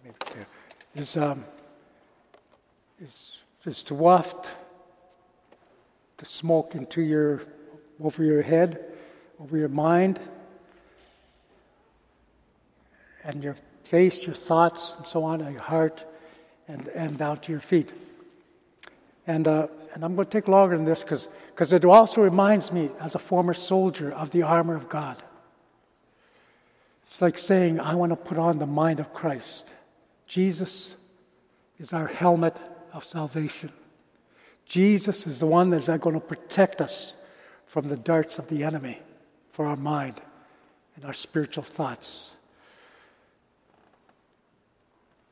okay, 0.08 0.44
is 0.96 1.16
um, 1.16 1.44
is 2.98 3.38
is 3.64 3.80
to 3.84 3.94
waft 3.94 4.50
the 6.16 6.26
smoke 6.26 6.74
into 6.74 7.00
your 7.00 7.42
over 8.02 8.24
your 8.24 8.42
head, 8.42 8.92
over 9.38 9.56
your 9.56 9.68
mind, 9.68 10.18
and 13.22 13.44
your 13.44 13.54
face, 13.90 14.24
your 14.24 14.36
thoughts, 14.36 14.94
and 14.96 15.04
so 15.04 15.24
on, 15.24 15.40
your 15.40 15.60
heart, 15.60 16.04
and, 16.68 16.86
and 16.88 17.18
down 17.18 17.36
to 17.40 17.50
your 17.50 17.60
feet. 17.60 17.92
And, 19.26 19.48
uh, 19.48 19.66
and 19.92 20.04
I'm 20.04 20.14
going 20.14 20.26
to 20.26 20.30
take 20.30 20.46
longer 20.46 20.76
than 20.76 20.86
this 20.86 21.02
because 21.02 21.72
it 21.72 21.84
also 21.84 22.22
reminds 22.22 22.72
me, 22.72 22.90
as 23.00 23.16
a 23.16 23.18
former 23.18 23.52
soldier, 23.52 24.12
of 24.12 24.30
the 24.30 24.42
armor 24.42 24.76
of 24.76 24.88
God. 24.88 25.20
It's 27.04 27.20
like 27.20 27.36
saying, 27.36 27.80
I 27.80 27.96
want 27.96 28.12
to 28.12 28.16
put 28.16 28.38
on 28.38 28.60
the 28.60 28.66
mind 28.66 29.00
of 29.00 29.12
Christ. 29.12 29.74
Jesus 30.28 30.94
is 31.80 31.92
our 31.92 32.06
helmet 32.06 32.62
of 32.92 33.04
salvation. 33.04 33.72
Jesus 34.66 35.26
is 35.26 35.40
the 35.40 35.46
one 35.46 35.70
that's 35.70 35.88
going 35.88 36.14
to 36.14 36.20
protect 36.20 36.80
us 36.80 37.14
from 37.66 37.88
the 37.88 37.96
darts 37.96 38.38
of 38.38 38.46
the 38.46 38.62
enemy 38.62 39.00
for 39.50 39.66
our 39.66 39.76
mind 39.76 40.14
and 40.94 41.04
our 41.04 41.12
spiritual 41.12 41.64
thoughts 41.64 42.36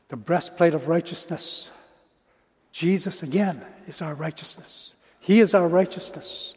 the 0.08 0.16
breastplate 0.16 0.74
of 0.74 0.88
righteousness. 0.88 1.70
Jesus, 2.72 3.22
again, 3.22 3.64
is 3.86 4.02
our 4.02 4.14
righteousness. 4.14 4.94
He 5.20 5.40
is 5.40 5.54
our 5.54 5.68
righteousness. 5.68 6.54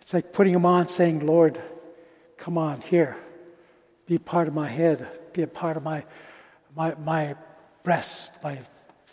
It's 0.00 0.14
like 0.14 0.32
putting 0.32 0.54
him 0.54 0.66
on, 0.66 0.88
saying, 0.88 1.24
Lord, 1.24 1.60
come 2.36 2.58
on, 2.58 2.80
here, 2.80 3.16
be 4.06 4.18
part 4.18 4.48
of 4.48 4.54
my 4.54 4.68
head, 4.68 5.08
be 5.32 5.42
a 5.42 5.46
part 5.46 5.76
of 5.76 5.82
my, 5.82 6.04
my, 6.74 6.94
my 6.96 7.36
breast, 7.84 8.32
my 8.42 8.58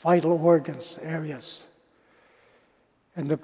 vital 0.01 0.31
organs, 0.31 0.97
areas. 1.03 1.63
And 3.15 3.29
the, 3.29 3.39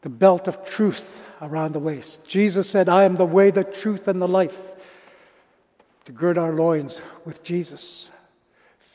the 0.00 0.08
belt 0.08 0.48
of 0.48 0.64
truth 0.64 1.22
around 1.40 1.72
the 1.72 1.78
waist. 1.78 2.26
Jesus 2.26 2.68
said, 2.68 2.88
I 2.88 3.04
am 3.04 3.16
the 3.16 3.26
way, 3.26 3.50
the 3.50 3.64
truth, 3.64 4.08
and 4.08 4.20
the 4.20 4.28
life. 4.28 4.60
To 6.06 6.12
gird 6.12 6.38
our 6.38 6.52
loins 6.52 7.00
with 7.24 7.44
Jesus 7.44 8.10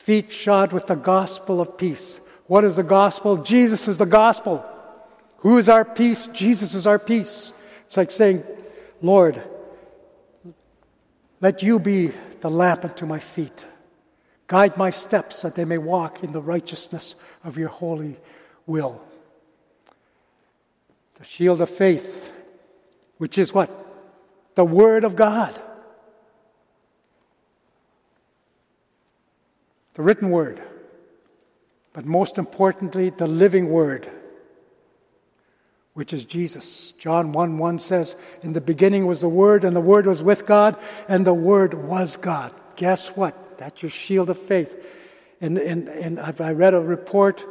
feet 0.06 0.30
shod 0.30 0.72
with 0.72 0.86
the 0.86 0.94
gospel 0.94 1.60
of 1.60 1.76
peace. 1.76 2.20
What 2.46 2.62
is 2.62 2.76
the 2.76 2.84
gospel? 2.84 3.38
Jesus 3.38 3.88
is 3.88 3.98
the 3.98 4.06
gospel. 4.06 4.64
Who 5.38 5.58
is 5.58 5.68
our 5.68 5.84
peace? 5.84 6.26
Jesus 6.26 6.74
is 6.74 6.86
our 6.86 7.00
peace. 7.00 7.52
It's 7.86 7.96
like 7.96 8.12
saying, 8.12 8.44
Lord, 9.02 9.42
let 11.40 11.64
you 11.64 11.80
be 11.80 12.12
the 12.40 12.48
lamp 12.48 12.84
unto 12.84 13.04
my 13.04 13.18
feet. 13.18 13.66
Guide 14.46 14.76
my 14.76 14.90
steps 14.90 15.42
that 15.42 15.56
they 15.56 15.64
may 15.64 15.78
walk 15.78 16.22
in 16.22 16.30
the 16.30 16.40
righteousness 16.40 17.16
of 17.42 17.58
your 17.58 17.68
holy 17.68 18.16
will. 18.64 19.02
The 21.18 21.24
shield 21.24 21.60
of 21.60 21.68
faith, 21.68 22.32
which 23.18 23.38
is 23.38 23.52
what? 23.52 23.70
The 24.54 24.64
Word 24.64 25.02
of 25.02 25.16
God. 25.16 25.60
The 29.96 30.02
written 30.02 30.28
word, 30.28 30.62
but 31.94 32.04
most 32.04 32.36
importantly, 32.36 33.08
the 33.08 33.26
living 33.26 33.70
word, 33.70 34.10
which 35.94 36.12
is 36.12 36.26
Jesus. 36.26 36.92
John 36.98 37.32
1 37.32 37.56
1 37.56 37.78
says, 37.78 38.14
In 38.42 38.52
the 38.52 38.60
beginning 38.60 39.06
was 39.06 39.22
the 39.22 39.28
Word, 39.30 39.64
and 39.64 39.74
the 39.74 39.80
Word 39.80 40.04
was 40.04 40.22
with 40.22 40.44
God, 40.44 40.76
and 41.08 41.26
the 41.26 41.32
Word 41.32 41.72
was 41.72 42.16
God. 42.16 42.52
Guess 42.76 43.16
what? 43.16 43.56
That's 43.56 43.82
your 43.82 43.90
shield 43.90 44.28
of 44.28 44.38
faith. 44.38 44.76
And, 45.40 45.56
and, 45.56 45.88
and 45.88 46.20
I 46.20 46.52
read 46.52 46.74
a 46.74 46.80
report 46.80 47.42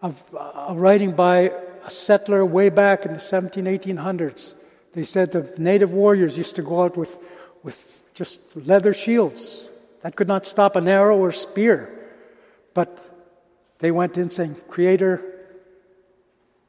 of 0.00 0.22
uh, 0.34 0.68
a 0.68 0.74
writing 0.74 1.12
by 1.12 1.52
a 1.84 1.90
settler 1.90 2.42
way 2.42 2.70
back 2.70 3.04
in 3.04 3.12
the 3.12 3.20
17, 3.20 3.66
1800s. 3.66 4.54
They 4.94 5.04
said 5.04 5.32
the 5.32 5.52
native 5.58 5.92
warriors 5.92 6.38
used 6.38 6.56
to 6.56 6.62
go 6.62 6.84
out 6.84 6.96
with, 6.96 7.18
with 7.62 8.00
just 8.14 8.40
leather 8.56 8.94
shields 8.94 9.66
that 10.02 10.16
could 10.16 10.28
not 10.28 10.46
stop 10.46 10.76
an 10.76 10.88
arrow 10.88 11.16
or 11.18 11.32
spear. 11.32 11.96
But 12.74 13.04
they 13.78 13.90
went 13.90 14.16
in 14.16 14.30
saying, 14.30 14.56
Creator, 14.68 15.22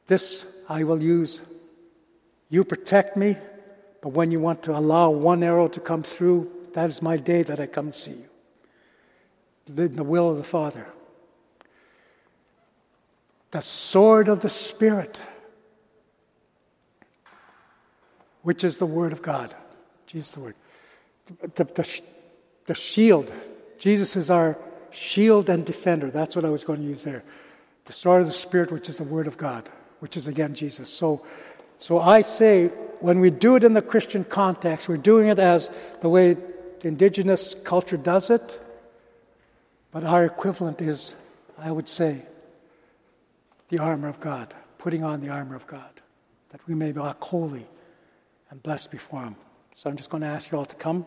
this 0.06 0.44
I 0.68 0.84
will 0.84 1.02
use. 1.02 1.40
You 2.50 2.64
protect 2.64 3.16
me, 3.16 3.36
but 4.02 4.10
when 4.10 4.30
you 4.30 4.40
want 4.40 4.62
to 4.64 4.76
allow 4.76 5.10
one 5.10 5.42
arrow 5.42 5.68
to 5.68 5.80
come 5.80 6.02
through, 6.02 6.50
that 6.74 6.90
is 6.90 7.00
my 7.00 7.16
day 7.16 7.42
that 7.42 7.60
I 7.60 7.66
come 7.66 7.92
to 7.92 7.98
see 7.98 8.12
you. 8.12 8.28
In 9.76 9.96
the 9.96 10.04
will 10.04 10.28
of 10.30 10.36
the 10.36 10.44
Father. 10.44 10.86
The 13.52 13.62
sword 13.62 14.28
of 14.28 14.40
the 14.40 14.50
Spirit, 14.50 15.20
which 18.42 18.64
is 18.64 18.78
the 18.78 18.86
Word 18.86 19.12
of 19.12 19.22
God. 19.22 19.54
Jesus, 20.06 20.32
the 20.32 20.40
Word. 20.40 20.54
The, 21.54 21.64
the, 21.64 22.00
the 22.66 22.74
shield. 22.74 23.32
Jesus 23.78 24.16
is 24.16 24.30
our 24.30 24.56
shield 24.90 25.48
and 25.48 25.64
defender. 25.64 26.10
That's 26.10 26.36
what 26.36 26.44
I 26.44 26.50
was 26.50 26.64
going 26.64 26.80
to 26.80 26.86
use 26.86 27.04
there. 27.04 27.24
The 27.86 27.92
sword 27.92 28.22
of 28.22 28.26
the 28.28 28.32
Spirit, 28.32 28.70
which 28.70 28.88
is 28.88 28.96
the 28.96 29.04
Word 29.04 29.26
of 29.26 29.36
God, 29.36 29.68
which 30.00 30.16
is 30.16 30.26
again 30.26 30.54
Jesus. 30.54 30.90
So, 30.90 31.26
so 31.78 31.98
I 31.98 32.22
say, 32.22 32.68
when 33.00 33.18
we 33.18 33.30
do 33.30 33.56
it 33.56 33.64
in 33.64 33.72
the 33.72 33.82
Christian 33.82 34.22
context, 34.22 34.88
we're 34.88 34.96
doing 34.96 35.28
it 35.28 35.38
as 35.38 35.70
the 36.00 36.08
way 36.08 36.36
indigenous 36.82 37.54
culture 37.64 37.96
does 37.96 38.30
it, 38.30 38.60
but 39.90 40.04
our 40.04 40.24
equivalent 40.24 40.80
is, 40.80 41.14
I 41.58 41.70
would 41.70 41.88
say, 41.88 42.22
the 43.68 43.78
armor 43.78 44.08
of 44.08 44.20
God, 44.20 44.54
putting 44.78 45.02
on 45.02 45.20
the 45.20 45.28
armor 45.28 45.56
of 45.56 45.66
God, 45.66 45.90
that 46.50 46.60
we 46.66 46.74
may 46.74 46.92
walk 46.92 47.22
holy 47.22 47.66
and 48.50 48.62
blessed 48.62 48.90
before 48.90 49.22
Him. 49.22 49.36
So 49.74 49.88
I'm 49.88 49.96
just 49.96 50.10
going 50.10 50.22
to 50.22 50.26
ask 50.26 50.50
you 50.50 50.58
all 50.58 50.66
to 50.66 50.76
come. 50.76 51.06